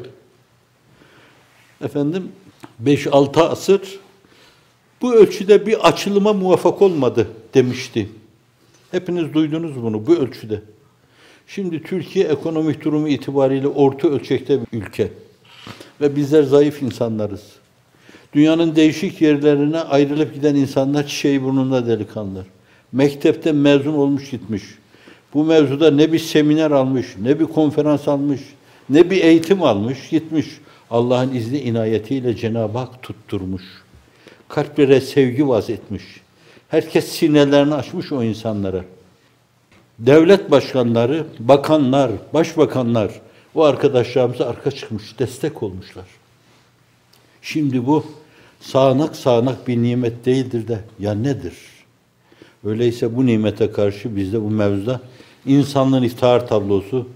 Efendim 1.82 2.32
5-6 2.84 3.42
asır 3.42 3.82
bu 5.02 5.14
ölçüde 5.14 5.66
bir 5.66 5.88
açılıma 5.88 6.34
muvaffak 6.34 6.82
olmadı 6.82 7.28
demişti. 7.54 8.10
Hepiniz 8.92 9.34
duydunuz 9.34 9.84
bunu 9.84 10.08
bu 10.08 10.16
ölçüde. 10.16 10.62
Şimdi 11.48 11.84
Türkiye 11.84 12.26
ekonomik 12.26 12.84
durumu 12.84 13.08
itibariyle 13.08 13.68
orta 13.68 14.08
ölçekte 14.08 14.60
bir 14.62 14.82
ülke. 14.82 15.12
Ve 16.02 16.16
bizler 16.16 16.44
zayıf 16.44 16.82
insanlarız. 16.82 17.44
Dünyanın 18.34 18.76
değişik 18.76 19.22
yerlerine 19.22 19.80
ayrılıp 19.80 20.34
giden 20.34 20.56
insanlar 20.56 21.08
çiçeği 21.08 21.44
burnunda 21.44 21.88
delikanlılar. 21.88 22.46
Mektepte 22.92 23.52
mezun 23.52 23.94
olmuş 23.94 24.30
gitmiş. 24.30 24.64
Bu 25.34 25.44
mevzuda 25.44 25.92
ne 25.92 26.12
bir 26.12 26.20
seminer 26.20 26.72
almış, 26.72 27.08
ne 27.22 27.40
bir 27.40 27.46
konferans 27.46 28.08
almış, 28.08 28.42
ne 28.90 29.10
bir 29.10 29.24
eğitim 29.24 29.64
almış, 29.64 30.10
gitmiş. 30.10 30.46
Allah'ın 30.92 31.34
izni 31.34 31.60
inayetiyle 31.60 32.36
Cenab-ı 32.36 32.78
Hak 32.78 33.04
tutturmuş. 33.04 33.64
Kalplere 34.50 35.02
sevgi 35.02 35.48
vaz 35.48 35.70
etmiş. 35.70 36.04
Herkes 36.70 37.08
sinirlerini 37.08 37.74
açmış 37.74 38.12
o 38.12 38.24
insanlara. 38.24 38.84
Devlet 40.00 40.52
başkanları, 40.52 41.26
bakanlar, 41.40 42.12
başbakanlar 42.34 43.12
o 43.56 43.64
arkadaşlarımıza 43.64 44.46
arka 44.46 44.72
çıkmış, 44.72 45.20
destek 45.20 45.64
olmuşlar. 45.64 46.06
Şimdi 47.48 47.88
bu 47.88 48.06
sağanak 48.60 49.16
sağanak 49.16 49.68
bir 49.68 49.78
nimet 49.78 50.26
değildir 50.26 50.68
de 50.68 50.80
ya 51.00 51.14
nedir? 51.14 51.54
Öyleyse 52.66 53.16
bu 53.16 53.26
nimete 53.26 53.72
karşı 53.72 54.16
bizde 54.16 54.42
bu 54.42 54.50
mevzuda 54.50 55.02
insanlığın 55.46 56.04
iftihar 56.04 56.48
tablosu 56.48 57.08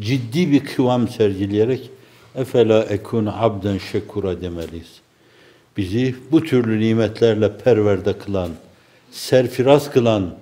ciddi 0.00 0.52
bir 0.52 0.64
kıvam 0.64 1.08
sergileyerek 1.08 1.90
efela 2.34 2.82
ekun 2.82 3.26
abden 3.26 3.78
şekura 3.78 4.40
demeliyiz. 4.40 5.00
Bizi 5.76 6.14
bu 6.32 6.44
türlü 6.44 6.80
nimetlerle 6.80 7.58
perverde 7.58 8.18
kılan, 8.18 8.50
serfiraz 9.10 9.90
kılan 9.90 10.34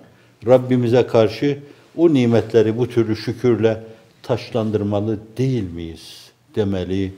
Rabbimize 0.46 1.07
karşı 1.07 1.59
o 1.96 2.14
nimetleri 2.14 2.78
bu 2.78 2.88
türlü 2.88 3.16
şükürle 3.16 3.85
taşlandırmalı 4.22 5.18
değil 5.38 5.70
miyiz 5.70 6.31
demeli. 6.55 7.12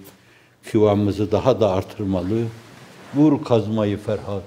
Kıvamımızı 0.73 1.33
daha 1.33 1.61
da 1.61 1.71
artırmalı. 1.71 2.43
Vur 3.15 3.45
kazmayı 3.45 3.97
Ferhat. 3.97 4.43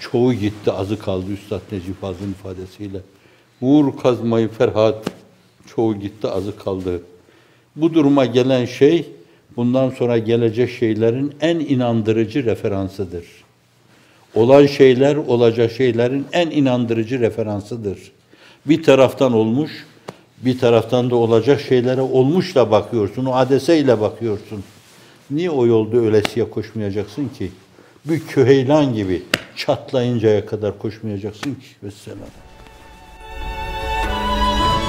Çoğu 0.00 0.34
gitti 0.34 0.72
azı 0.72 0.98
kaldı 0.98 1.26
Üstad 1.32 1.60
Necip 1.72 2.00
Fazıl'ın 2.00 2.30
ifadesiyle. 2.30 2.98
Vur 3.62 3.98
kazmayı 3.98 4.48
Ferhat. 4.48 5.04
Çoğu 5.74 5.94
gitti 5.94 6.28
azı 6.28 6.56
kaldı. 6.56 7.02
Bu 7.76 7.94
duruma 7.94 8.26
gelen 8.26 8.64
şey 8.64 9.06
bundan 9.56 9.90
sonra 9.90 10.18
gelecek 10.18 10.70
şeylerin 10.70 11.34
en 11.40 11.56
inandırıcı 11.56 12.44
referansıdır. 12.44 13.24
Olan 14.34 14.66
şeyler 14.66 15.16
olacak 15.16 15.72
şeylerin 15.72 16.26
en 16.32 16.50
inandırıcı 16.50 17.20
referansıdır. 17.20 17.98
Bir 18.66 18.82
taraftan 18.82 19.32
olmuş, 19.32 19.86
bir 20.38 20.58
taraftan 20.58 21.10
da 21.10 21.16
olacak 21.16 21.60
şeylere 21.60 22.00
olmuşla 22.00 22.70
bakıyorsun, 22.70 23.24
o 23.24 23.34
adeseyle 23.34 24.00
bakıyorsun. 24.00 24.64
Niye 25.32 25.50
o 25.50 25.66
yolda 25.66 25.96
ölesiye 25.96 26.50
koşmayacaksın 26.50 27.28
ki? 27.28 27.50
Bir 28.04 28.20
köheylan 28.20 28.94
gibi 28.94 29.22
çatlayıncaya 29.56 30.46
kadar 30.46 30.78
koşmayacaksın 30.78 31.54
ki. 31.54 31.66
Vesselam. 31.82 32.18